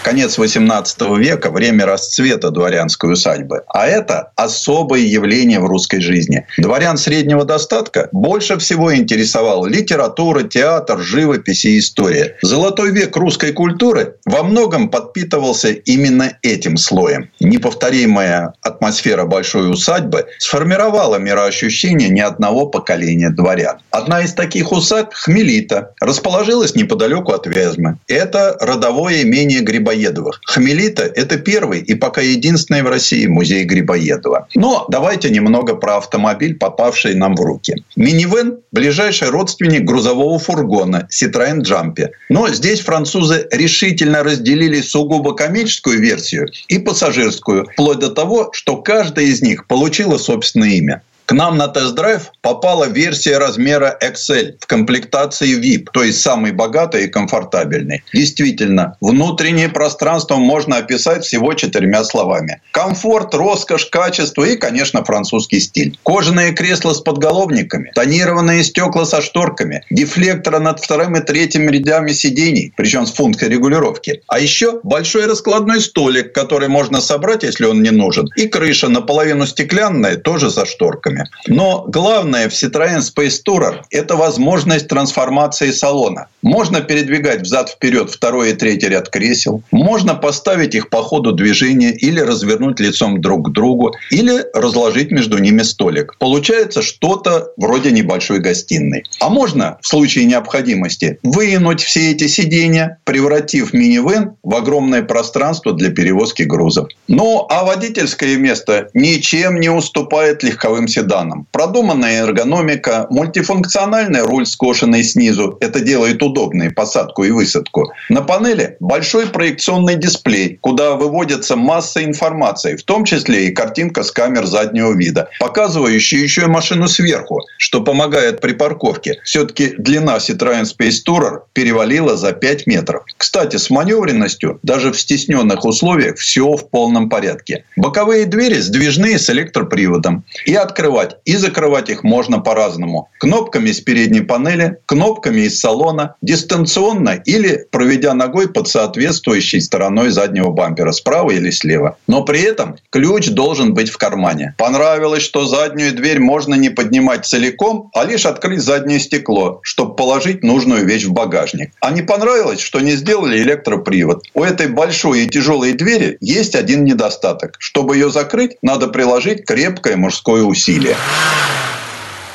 конец 0.04 0.38
XVIII 0.38 1.18
века, 1.20 1.52
время 1.52 1.86
расцвета 1.86 2.50
дворянской 2.52 3.14
усадьбы. 3.14 3.62
А 3.68 3.88
это 3.88 4.32
особое 4.36 5.02
явление 5.02 5.60
в 5.60 5.66
русской 5.66 6.02
жизни. 6.02 6.46
Дворян 6.58 6.98
среднего 6.98 7.46
достатка 7.46 8.10
больше 8.12 8.58
всего 8.58 8.96
интересовал 8.96 9.66
литература, 9.66 10.44
театр, 10.44 11.00
живопись 11.00 11.66
и 11.66 11.80
история. 11.80 12.38
Золотой 12.42 12.92
век 12.92 13.16
русской 13.16 13.52
культуры 13.52 14.16
во 14.26 14.44
многом 14.44 14.90
подпитывался 14.90 15.70
именно 15.70 16.38
этим 16.42 16.78
слоем. 16.78 17.30
Неповторимая 17.40 18.54
атмосфера 18.62 19.26
большой 19.26 19.72
усадьбы 19.72 20.26
сформировала 20.40 21.18
мироощущение 21.18 22.10
ни 22.10 22.20
одного 22.20 22.68
поколения 22.68 23.30
дворян. 23.30 23.78
Одна 23.92 24.22
из 24.22 24.34
таких 24.34 24.72
усадьб, 24.72 25.14
Хмелита, 25.14 25.94
расположилась 26.00 26.76
неподалеку 26.76 27.34
от 27.34 27.46
Вязьмы. 27.46 27.98
Это 28.08 28.58
родовое 28.60 29.24
имение 29.24 29.62
Грибоедова 29.62 29.91
Грибоедовых. 29.92 30.42
Хмелита– 30.46 31.04
это 31.16 31.38
первый 31.38 31.82
и 31.82 31.96
пока 31.96 32.22
единственный 32.22 32.82
в 32.82 32.88
России 32.88 33.28
музей 33.28 33.64
Грибоедова. 33.64 34.48
Но 34.56 34.86
давайте 34.90 35.30
немного 35.30 35.76
про 35.76 35.98
автомобиль, 35.98 36.56
попавший 36.56 37.16
нам 37.16 37.36
в 37.36 37.42
руки. 37.42 37.84
Минивэн– 37.96 38.58
ближайший 38.72 39.30
родственник 39.30 39.84
грузового 39.84 40.40
фургона 40.40 41.08
Citroёn 41.12 41.62
Jumpy. 41.62 42.10
Но 42.30 42.48
здесь 42.50 42.80
французы 42.80 43.48
решительно 43.52 44.24
разделили 44.24 44.82
сугубо 44.82 45.34
коммерческую 45.34 46.00
версию 46.00 46.50
и 46.68 46.80
пассажирскую, 46.80 47.68
вплоть 47.74 48.00
до 48.00 48.10
того, 48.10 48.50
что 48.54 48.78
каждая 48.78 49.26
из 49.26 49.42
них 49.42 49.68
получила 49.68 50.18
собственное 50.18 50.70
имя. 50.70 51.02
К 51.32 51.34
нам 51.34 51.58
на 51.58 51.70
тест-драйв 51.70 52.24
попала 52.42 52.90
версия 52.90 53.38
размера 53.38 53.98
XL 54.04 54.58
в 54.60 54.68
комплектации 54.68 55.58
VIP, 55.58 55.86
то 55.94 56.04
есть 56.04 56.20
самый 56.20 56.52
богатый 56.52 57.06
и 57.06 57.08
комфортабельный. 57.08 58.04
Действительно, 58.14 58.98
внутреннее 59.00 59.70
пространство 59.70 60.36
можно 60.36 60.76
описать 60.76 61.24
всего 61.24 61.54
четырьмя 61.54 62.04
словами. 62.04 62.60
Комфорт, 62.72 63.34
роскошь, 63.34 63.86
качество 63.86 64.44
и, 64.44 64.58
конечно, 64.58 65.06
французский 65.06 65.62
стиль. 65.62 65.98
Кожаные 66.04 66.52
кресла 66.52 66.92
с 66.92 67.00
подголовниками, 67.00 67.94
тонированные 67.96 68.66
стекла 68.66 69.06
со 69.06 69.22
шторками, 69.22 69.86
дефлектора 69.90 70.60
над 70.60 70.82
вторым 70.82 71.16
и 71.16 71.22
третьим 71.22 71.70
рядами 71.70 72.12
сидений, 72.12 72.74
причем 72.76 73.06
с 73.06 73.14
функцией 73.14 73.54
регулировки. 73.54 74.22
А 74.28 74.38
еще 74.38 74.82
большой 74.84 75.28
раскладной 75.28 75.80
столик, 75.80 76.34
который 76.34 76.68
можно 76.68 77.00
собрать, 77.00 77.44
если 77.44 77.64
он 77.64 77.82
не 77.82 77.92
нужен. 77.92 78.28
И 78.36 78.50
крыша 78.50 78.90
наполовину 78.90 79.46
стеклянная, 79.46 80.18
тоже 80.18 80.52
со 80.52 80.66
шторками 80.66 81.21
машины. 81.22 81.32
Но 81.48 81.86
главное 81.88 82.50
в 82.50 82.54
Citroёn 82.54 83.00
Space 83.00 83.40
Tourer– 83.48 83.82
это 83.90 84.16
возможность 84.16 84.88
трансформации 84.88 85.72
салона. 85.72 86.28
Можно 86.42 86.82
передвигать 86.82 87.42
взад-вперед 87.42 88.10
второй 88.10 88.52
и 88.52 88.54
третий 88.54 88.90
ряд 88.90 89.10
кресел. 89.10 89.64
Можно 89.72 90.16
поставить 90.16 90.76
их 90.76 90.90
по 90.90 91.04
ходу 91.04 91.32
движения 91.32 91.92
или 91.92 92.20
развернуть 92.20 92.80
лицом 92.80 93.22
друг 93.22 93.50
к 93.50 93.52
другу, 93.52 93.94
или 94.10 94.46
разложить 94.54 95.12
между 95.12 95.38
ними 95.38 95.62
столик. 95.64 96.16
Получается 96.20 96.82
что-то 96.82 97.52
вроде 97.58 97.92
небольшой 97.92 98.40
гостиной. 98.40 99.04
А 99.20 99.30
можно 99.30 99.78
в 99.82 99.88
случае 99.88 100.26
необходимости 100.26 101.20
вынуть 101.24 101.82
все 101.82 102.12
эти 102.12 102.28
сиденья, 102.28 102.98
превратив 103.04 103.74
минивэн 103.74 104.36
в 104.44 104.56
огромное 104.56 105.04
пространство 105.04 105.74
для 105.74 105.90
перевозки 105.92 106.44
грузов. 106.44 106.88
Ну, 107.08 107.46
а 107.50 107.64
водительское 107.64 108.38
место 108.38 108.90
ничем 108.94 109.60
не 109.60 109.70
уступает 109.70 110.44
легковым 110.44 110.88
седанам 110.88 111.01
данным. 111.02 111.48
Продуманная 111.52 112.24
эргономика, 112.24 113.08
мультифункциональный 113.10 114.22
руль, 114.22 114.46
скошенный 114.46 115.04
снизу. 115.04 115.58
Это 115.60 115.80
делает 115.80 116.22
удобной 116.22 116.72
посадку 116.72 117.24
и 117.24 117.32
высадку. 117.32 117.92
На 118.10 118.22
панели 118.22 118.78
большой 118.80 119.28
проекционный 119.28 119.96
дисплей, 119.96 120.58
куда 120.62 120.96
выводится 120.96 121.56
масса 121.56 122.04
информации, 122.04 122.76
в 122.76 122.84
том 122.84 123.06
числе 123.06 123.48
и 123.48 123.52
картинка 123.52 124.04
с 124.04 124.12
камер 124.12 124.46
заднего 124.46 124.94
вида, 124.94 125.30
показывающая 125.40 126.20
еще 126.20 126.44
и 126.44 126.48
машину 126.48 126.88
сверху, 126.88 127.42
что 127.58 127.82
помогает 127.82 128.42
при 128.42 128.54
парковке. 128.54 129.20
Все-таки 129.24 129.74
длина 129.78 130.18
Citroёn 130.18 130.64
Space 130.64 131.00
Tourer 131.08 131.42
перевалила 131.54 132.18
за 132.18 132.34
5 132.34 132.68
метров. 132.68 133.04
Кстати, 133.18 133.58
с 133.58 133.70
маневренностью 133.70 134.60
даже 134.64 134.92
в 134.92 135.00
стесненных 135.00 135.66
условиях 135.66 136.18
все 136.18 136.56
в 136.56 136.70
полном 136.70 137.10
порядке. 137.10 137.64
Боковые 137.76 138.26
двери 138.26 138.60
сдвижные 138.60 139.18
с 139.18 139.30
электроприводом 139.30 140.24
и 140.46 140.54
открывают 140.54 140.91
открывать 140.92 141.18
и 141.26 141.36
закрывать 141.38 141.90
их 141.90 142.04
можно 142.04 142.40
по-разному. 142.40 143.10
Кнопками 143.20 143.72
с 143.72 143.80
передней 143.80 144.22
панели, 144.22 144.78
кнопками 144.86 145.42
из 145.42 145.60
салона, 145.60 146.16
дистанционно 146.22 147.22
или 147.26 147.66
проведя 147.72 148.14
ногой 148.14 148.50
под 148.50 148.68
соответствующей 148.68 149.62
стороной 149.62 150.10
заднего 150.10 150.50
бампера 150.50 150.92
справа 150.92 151.32
или 151.32 151.52
слева. 151.52 151.98
Но 152.08 152.24
при 152.24 152.42
этом 152.42 152.76
ключ 152.90 153.30
должен 153.30 153.74
быть 153.74 153.90
в 153.90 153.98
кармане. 153.98 154.54
Понравилось, 154.58 155.24
что 155.24 155.46
заднюю 155.46 155.96
дверь 155.96 156.20
можно 156.20 156.56
не 156.56 156.70
поднимать 156.70 157.26
целиком, 157.26 157.90
а 157.94 158.04
лишь 158.04 158.26
открыть 158.26 158.62
заднее 158.62 159.00
стекло, 159.00 159.60
чтобы 159.64 159.96
положить 159.96 160.44
нужную 160.44 160.86
вещь 160.86 161.06
в 161.06 161.14
багажник. 161.14 161.72
А 161.80 161.92
не 161.92 162.02
понравилось, 162.02 162.60
что 162.60 162.80
не 162.80 162.92
сделали 162.92 163.38
электропривод. 163.38 164.24
У 164.34 164.44
этой 164.44 164.68
большой 164.68 165.22
и 165.22 165.30
тяжелой 165.30 165.74
двери 165.74 166.18
есть 166.20 166.56
один 166.56 166.84
недостаток. 166.84 167.56
Чтобы 167.60 167.96
ее 167.96 168.10
закрыть, 168.10 168.58
надо 168.62 168.88
приложить 168.88 169.46
крепкое 169.46 169.96
мужское 169.96 170.44
усилие. 170.44 170.81
Guilherme 170.82 171.06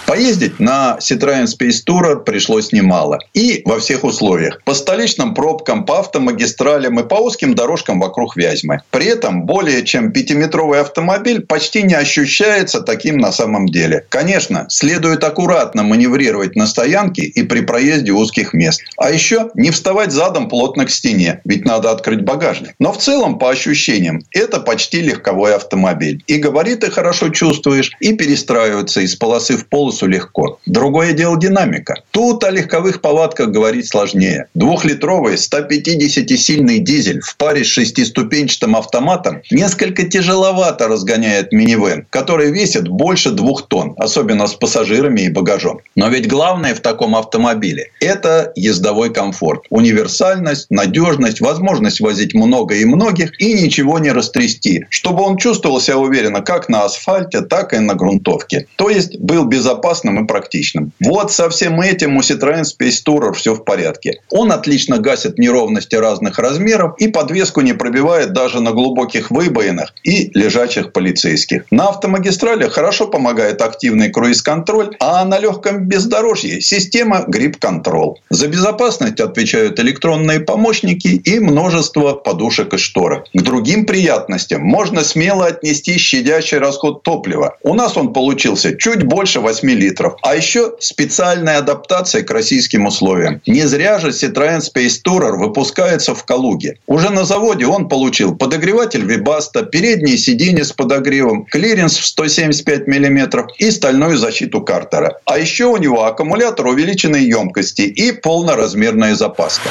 Поездить 0.06 0.60
на 0.60 0.98
Citroёn 1.00 1.46
Space 1.46 1.82
Tourer 1.84 2.22
пришлось 2.22 2.70
немало. 2.70 3.18
И 3.34 3.62
во 3.64 3.80
всех 3.80 4.04
условиях. 4.04 4.62
По 4.64 4.72
столичным 4.72 5.34
пробкам, 5.34 5.84
по 5.84 5.98
автомагистралям 5.98 7.00
и 7.00 7.02
по 7.02 7.16
узким 7.16 7.56
дорожкам 7.56 7.98
вокруг 7.98 8.36
Вязьмы. 8.36 8.82
При 8.90 9.06
этом 9.06 9.46
более 9.46 9.84
чем 9.84 10.12
пятиметровый 10.12 10.80
автомобиль 10.80 11.40
почти 11.40 11.82
не 11.82 11.94
ощущается 11.94 12.82
таким 12.82 13.18
на 13.18 13.32
самом 13.32 13.66
деле. 13.66 14.06
Конечно, 14.08 14.66
следует 14.68 15.24
аккуратно 15.24 15.82
маневрировать 15.82 16.54
на 16.54 16.68
стоянке 16.68 17.22
и 17.22 17.42
при 17.42 17.62
проезде 17.62 18.12
узких 18.12 18.54
мест. 18.54 18.82
А 18.96 19.10
еще 19.10 19.50
не 19.54 19.72
вставать 19.72 20.12
задом 20.12 20.48
плотно 20.48 20.86
к 20.86 20.90
стене, 20.90 21.40
ведь 21.44 21.64
надо 21.64 21.90
открыть 21.90 22.22
багажник. 22.22 22.74
Но 22.78 22.92
в 22.92 22.98
целом, 22.98 23.40
по 23.40 23.50
ощущениям, 23.50 24.22
это 24.30 24.60
почти 24.60 25.00
легковой 25.00 25.56
автомобиль. 25.56 26.22
И 26.28 26.36
габариты 26.36 26.92
хорошо 26.92 27.30
чувствуешь, 27.30 27.90
и 27.98 28.12
перестраиваться 28.12 29.00
из 29.00 29.16
полосы 29.16 29.56
в 29.56 29.66
полосу 29.66 29.95
полосу 29.96 30.06
легко. 30.06 30.58
Другое 30.66 31.12
дело 31.12 31.38
динамика. 31.38 31.94
Тут 32.10 32.44
о 32.44 32.50
легковых 32.50 33.00
повадках 33.00 33.48
говорить 33.48 33.88
сложнее. 33.88 34.46
Двухлитровый 34.54 35.34
150-сильный 35.34 36.78
дизель 36.78 37.20
в 37.20 37.36
паре 37.36 37.64
с 37.64 37.68
шестиступенчатым 37.68 38.76
автоматом 38.76 39.42
несколько 39.50 40.04
тяжеловато 40.04 40.88
разгоняет 40.88 41.52
минивэн, 41.52 42.06
который 42.10 42.50
весит 42.52 42.88
больше 42.88 43.30
двух 43.30 43.68
тонн, 43.68 43.94
особенно 43.98 44.46
с 44.46 44.54
пассажирами 44.54 45.22
и 45.22 45.30
багажом. 45.30 45.80
Но 45.94 46.08
ведь 46.08 46.28
главное 46.28 46.74
в 46.74 46.80
таком 46.80 47.14
автомобиле– 47.16 47.90
это 48.00 48.52
ездовой 48.56 49.12
комфорт, 49.12 49.62
универсальность, 49.70 50.66
надежность, 50.70 51.40
возможность 51.40 52.00
возить 52.00 52.34
много 52.34 52.74
и 52.74 52.84
многих 52.84 53.40
и 53.40 53.54
ничего 53.54 53.98
не 53.98 54.12
растрясти, 54.12 54.84
чтобы 54.90 55.22
он 55.22 55.36
чувствовал 55.36 55.80
себя 55.80 55.98
уверенно 55.98 56.40
как 56.40 56.68
на 56.68 56.84
асфальте, 56.84 57.40
так 57.40 57.72
и 57.72 57.78
на 57.78 57.94
грунтовке. 57.94 58.66
То 58.76 58.90
есть 58.90 59.18
был 59.18 59.44
безопасен 59.44 59.85
безопасным 59.86 60.24
и 60.24 60.26
практичным. 60.26 60.92
Вот 61.00 61.32
со 61.32 61.48
всем 61.48 61.80
этим 61.80 62.16
у 62.16 62.20
Citroёn 62.20 62.62
Space 62.62 63.02
Tourer 63.06 63.32
все 63.32 63.54
в 63.54 63.64
порядке. 63.64 64.20
Он 64.30 64.52
отлично 64.52 64.98
гасит 64.98 65.38
неровности 65.38 65.96
разных 65.96 66.38
размеров 66.38 66.94
и 66.98 67.08
подвеску 67.08 67.60
не 67.60 67.72
пробивает 67.72 68.32
даже 68.32 68.60
на 68.60 68.72
глубоких 68.72 69.30
выбоинах 69.30 69.94
и 70.02 70.30
лежачих 70.34 70.92
полицейских. 70.92 71.64
На 71.70 71.88
автомагистралях 71.88 72.72
хорошо 72.72 73.06
помогает 73.06 73.62
активный 73.62 74.10
круиз-контроль, 74.10 74.96
а 75.00 75.24
на 75.24 75.38
легком 75.38 75.84
бездорожье 75.84 76.60
система 76.60 77.24
Grip 77.28 77.58
Control. 77.58 78.18
За 78.30 78.48
безопасность 78.48 79.20
отвечают 79.20 79.78
электронные 79.80 80.40
помощники 80.40 81.08
и 81.08 81.38
множество 81.38 82.14
подушек 82.14 82.74
и 82.74 82.76
шторок. 82.76 83.24
К 83.32 83.42
другим 83.42 83.86
приятностям 83.86 84.62
можно 84.62 85.04
смело 85.04 85.46
отнести 85.46 85.98
щадящий 85.98 86.58
расход 86.58 87.02
топлива. 87.02 87.56
У 87.62 87.74
нас 87.74 87.96
он 87.96 88.12
получился 88.12 88.76
чуть 88.76 89.04
больше 89.04 89.40
8 89.40 89.75
литров. 89.76 90.16
А 90.22 90.34
еще 90.34 90.72
специальная 90.80 91.58
адаптация 91.58 92.22
к 92.22 92.30
российским 92.30 92.86
условиям. 92.86 93.40
Не 93.46 93.62
зря 93.62 93.98
же 93.98 94.08
Citroёn 94.08 94.60
Space 94.60 95.00
Tourer 95.04 95.36
выпускается 95.36 96.14
в 96.14 96.24
Калуге. 96.24 96.78
Уже 96.86 97.10
на 97.10 97.24
заводе 97.24 97.66
он 97.66 97.88
получил 97.88 98.34
подогреватель 98.34 99.04
Webasto, 99.04 99.64
передние 99.64 100.18
сиденья 100.18 100.64
с 100.64 100.72
подогревом, 100.72 101.44
клиренс 101.44 101.96
в 101.96 102.06
175 102.06 102.86
мм 102.86 103.46
и 103.58 103.70
стальную 103.70 104.16
защиту 104.16 104.62
картера. 104.62 105.20
А 105.24 105.38
еще 105.38 105.66
у 105.66 105.76
него 105.76 106.04
аккумулятор 106.04 106.66
увеличенной 106.66 107.24
емкости 107.24 107.82
и 107.82 108.12
полноразмерная 108.12 109.14
запаска. 109.14 109.68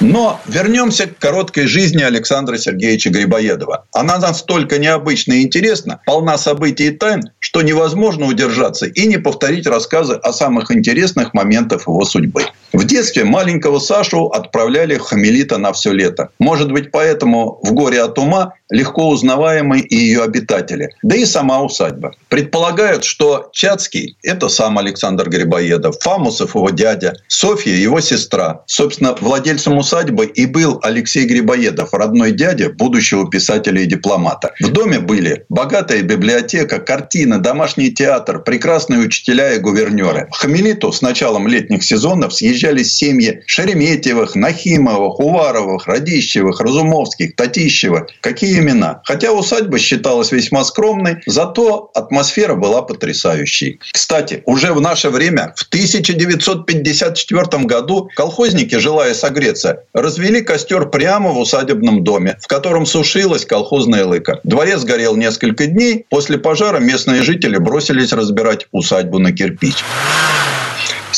Но 0.00 0.40
вернемся 0.46 1.06
к 1.06 1.18
короткой 1.18 1.66
жизни 1.66 2.02
Александра 2.02 2.58
Сергеевича 2.58 3.10
Грибоедова. 3.10 3.86
Она 3.92 4.18
настолько 4.18 4.78
необычна 4.78 5.34
и 5.34 5.42
интересна, 5.42 6.00
полна 6.06 6.36
событий 6.38 6.88
и 6.88 6.90
тайн, 6.90 7.30
что 7.38 7.62
невозможно 7.62 8.26
удержаться 8.26 8.86
и 8.86 9.06
не 9.06 9.18
повторить 9.18 9.66
рассказы 9.66 10.14
о 10.14 10.32
самых 10.32 10.70
интересных 10.70 11.32
моментах 11.34 11.86
его 11.86 12.04
судьбы. 12.04 12.44
В 12.72 12.84
детстве 12.84 13.24
маленького 13.24 13.78
Сашу 13.78 14.26
отправляли 14.26 14.96
в 14.96 15.02
Хамелита 15.02 15.56
на 15.56 15.72
все 15.72 15.92
лето. 15.92 16.30
Может 16.38 16.70
быть, 16.72 16.90
поэтому 16.90 17.58
в 17.62 17.72
горе 17.72 18.02
от 18.02 18.18
ума 18.18 18.52
легко 18.70 19.08
узнаваемы 19.08 19.78
и 19.80 19.96
ее 19.96 20.22
обитатели, 20.22 20.90
да 21.02 21.16
и 21.16 21.24
сама 21.24 21.62
усадьба. 21.62 22.12
Предполагают, 22.28 23.04
что 23.04 23.48
Чацкий– 23.52 24.16
это 24.22 24.48
сам 24.48 24.78
Александр 24.78 25.30
Грибоедов, 25.30 25.96
Фамусов– 26.00 26.54
его 26.54 26.70
дядя, 26.70 27.16
Софья– 27.28 27.72
его 27.76 28.00
сестра. 28.00 28.62
Собственно, 28.66 29.16
владельцем 29.20 29.78
усадьбы 29.86 30.26
и 30.26 30.46
был 30.46 30.80
Алексей 30.82 31.26
Грибоедов, 31.26 31.94
родной 31.94 32.32
дядя 32.32 32.70
будущего 32.70 33.30
писателя 33.30 33.80
и 33.80 33.86
дипломата. 33.86 34.52
В 34.58 34.72
доме 34.72 34.98
были 34.98 35.44
богатая 35.48 36.02
библиотека, 36.02 36.80
картины, 36.80 37.38
домашний 37.38 37.92
театр, 37.92 38.42
прекрасные 38.42 38.98
учителя 38.98 39.54
и 39.54 39.58
гувернеры. 39.58 40.26
В 40.32 40.38
Хамелиту 40.38 40.90
с 40.90 41.02
началом 41.02 41.46
летних 41.46 41.84
сезонов 41.84 42.34
съезжались 42.34 42.94
семьи 42.94 43.42
Шереметьевых, 43.46 44.34
Нахимовых, 44.34 45.20
Уваровых, 45.20 45.86
Радищевых, 45.86 46.60
Разумовских, 46.60 47.36
Татищева. 47.36 48.08
Какие 48.20 48.58
имена. 48.58 49.02
Хотя 49.04 49.30
усадьба 49.30 49.78
считалась 49.78 50.32
весьма 50.32 50.64
скромной, 50.64 51.18
зато 51.26 51.92
атмосфера 51.94 52.56
была 52.56 52.82
потрясающей. 52.82 53.78
Кстати, 53.92 54.42
уже 54.46 54.72
в 54.72 54.80
наше 54.80 55.10
время, 55.10 55.54
в 55.54 55.62
1954 55.68 57.64
году, 57.66 58.08
колхозники, 58.16 58.74
желая 58.74 59.14
согреться, 59.14 59.75
развели 59.92 60.42
костер 60.42 60.88
прямо 60.88 61.30
в 61.30 61.38
усадебном 61.38 62.04
доме, 62.04 62.36
в 62.40 62.46
котором 62.46 62.86
сушилась 62.86 63.44
колхозная 63.44 64.04
лыка. 64.04 64.40
Дворец 64.44 64.84
горел 64.84 65.16
несколько 65.16 65.66
дней. 65.66 66.06
После 66.10 66.38
пожара 66.38 66.78
местные 66.78 67.22
жители 67.22 67.58
бросились 67.58 68.12
разбирать 68.12 68.66
усадьбу 68.72 69.18
на 69.18 69.32
кирпич. 69.32 69.76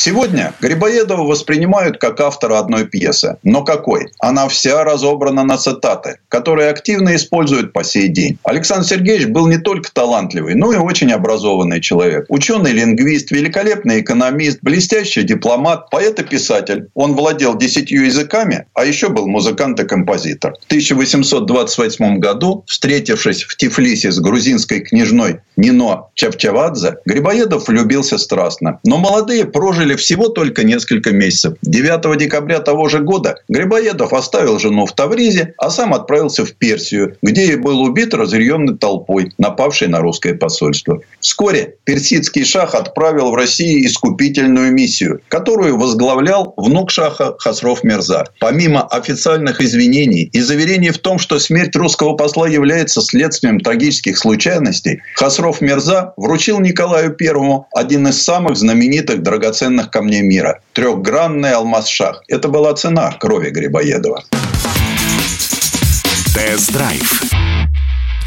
Сегодня 0.08 0.54
Грибоедова 0.62 1.22
воспринимают 1.22 1.98
как 1.98 2.18
автора 2.22 2.58
одной 2.58 2.86
пьесы. 2.86 3.36
Но 3.42 3.62
какой? 3.62 4.06
Она 4.20 4.48
вся 4.48 4.82
разобрана 4.82 5.44
на 5.44 5.58
цитаты, 5.58 6.16
которые 6.30 6.70
активно 6.70 7.14
используют 7.14 7.74
по 7.74 7.84
сей 7.84 8.08
день. 8.08 8.38
Александр 8.42 8.86
Сергеевич 8.86 9.26
был 9.26 9.48
не 9.48 9.58
только 9.58 9.92
талантливый, 9.92 10.54
но 10.54 10.72
и 10.72 10.76
очень 10.76 11.12
образованный 11.12 11.82
человек. 11.82 12.24
Ученый-лингвист, 12.30 13.30
великолепный 13.32 14.00
экономист, 14.00 14.60
блестящий 14.62 15.24
дипломат, 15.24 15.90
поэт 15.90 16.18
и 16.20 16.24
писатель. 16.24 16.88
Он 16.94 17.14
владел 17.14 17.54
десятью 17.58 18.06
языками, 18.06 18.64
а 18.72 18.86
еще 18.86 19.10
был 19.10 19.26
музыкант 19.26 19.78
и 19.78 19.84
композитор. 19.84 20.54
В 20.54 20.66
1828 20.68 22.18
году, 22.18 22.64
встретившись 22.66 23.42
в 23.42 23.54
Тифлисе 23.58 24.10
с 24.10 24.18
грузинской 24.20 24.80
княжной 24.80 25.40
Нино 25.58 26.06
Чавчавадзе, 26.14 26.96
Грибоедов 27.04 27.68
влюбился 27.68 28.16
страстно. 28.16 28.80
Но 28.84 28.96
молодые 28.96 29.44
прожили 29.44 29.97
всего 29.98 30.28
только 30.28 30.64
несколько 30.64 31.12
месяцев. 31.12 31.54
9 31.62 32.18
декабря 32.18 32.60
того 32.60 32.88
же 32.88 33.00
года 33.00 33.36
Грибоедов 33.48 34.12
оставил 34.12 34.58
жену 34.58 34.86
в 34.86 34.92
Тавризе, 34.92 35.54
а 35.58 35.70
сам 35.70 35.92
отправился 35.92 36.44
в 36.44 36.52
Персию, 36.52 37.16
где 37.22 37.52
и 37.52 37.56
был 37.56 37.82
убит 37.82 38.14
разъяренной 38.14 38.78
толпой, 38.78 39.32
напавшей 39.38 39.88
на 39.88 40.00
русское 40.00 40.34
посольство. 40.34 41.00
Вскоре 41.20 41.76
персидский 41.84 42.44
шах 42.44 42.74
отправил 42.74 43.30
в 43.30 43.34
Россию 43.34 43.86
искупительную 43.86 44.72
миссию, 44.72 45.20
которую 45.28 45.76
возглавлял 45.76 46.54
внук 46.56 46.90
шаха 46.90 47.36
Хасров 47.38 47.84
Мерза. 47.84 48.24
Помимо 48.40 48.82
официальных 48.82 49.60
извинений 49.60 50.30
и 50.32 50.40
заверений 50.40 50.90
в 50.90 50.98
том, 50.98 51.18
что 51.18 51.38
смерть 51.38 51.76
русского 51.76 52.14
посла 52.14 52.48
является 52.48 53.00
следствием 53.00 53.60
трагических 53.60 54.18
случайностей, 54.18 55.02
Хасров 55.14 55.60
Мерза 55.60 56.12
вручил 56.16 56.60
Николаю 56.60 57.16
I 57.20 57.60
один 57.74 58.08
из 58.08 58.22
самых 58.22 58.56
знаменитых 58.56 59.22
драгоценных 59.22 59.77
драгоценных 59.78 59.90
камней 59.90 60.22
мира. 60.22 60.60
Трехгранный 60.72 61.52
алмаз-шах. 61.52 62.22
Это 62.28 62.48
была 62.48 62.74
цена 62.74 63.12
крови 63.12 63.50
Грибоедова. 63.50 64.24
Тест-драйв. 66.34 67.22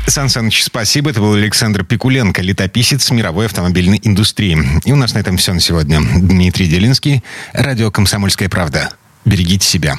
Сан 0.07 0.29
Саныч, 0.29 0.63
спасибо. 0.63 1.11
Это 1.11 1.21
был 1.21 1.33
Александр 1.33 1.83
Пикуленко, 1.85 2.41
летописец 2.41 3.11
мировой 3.11 3.45
автомобильной 3.45 3.99
индустрии. 4.03 4.57
И 4.85 4.91
у 4.91 4.95
нас 4.95 5.13
на 5.13 5.19
этом 5.19 5.37
все 5.37 5.53
на 5.53 5.59
сегодня. 5.59 6.01
Дмитрий 6.17 6.67
Делинский, 6.67 7.23
радио 7.53 7.91
«Комсомольская 7.91 8.49
правда». 8.49 8.89
Берегите 9.25 9.65
себя. 9.65 9.95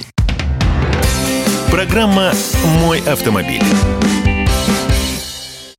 Программа 1.70 2.32
«Мой 2.80 3.00
автомобиль». 3.00 3.62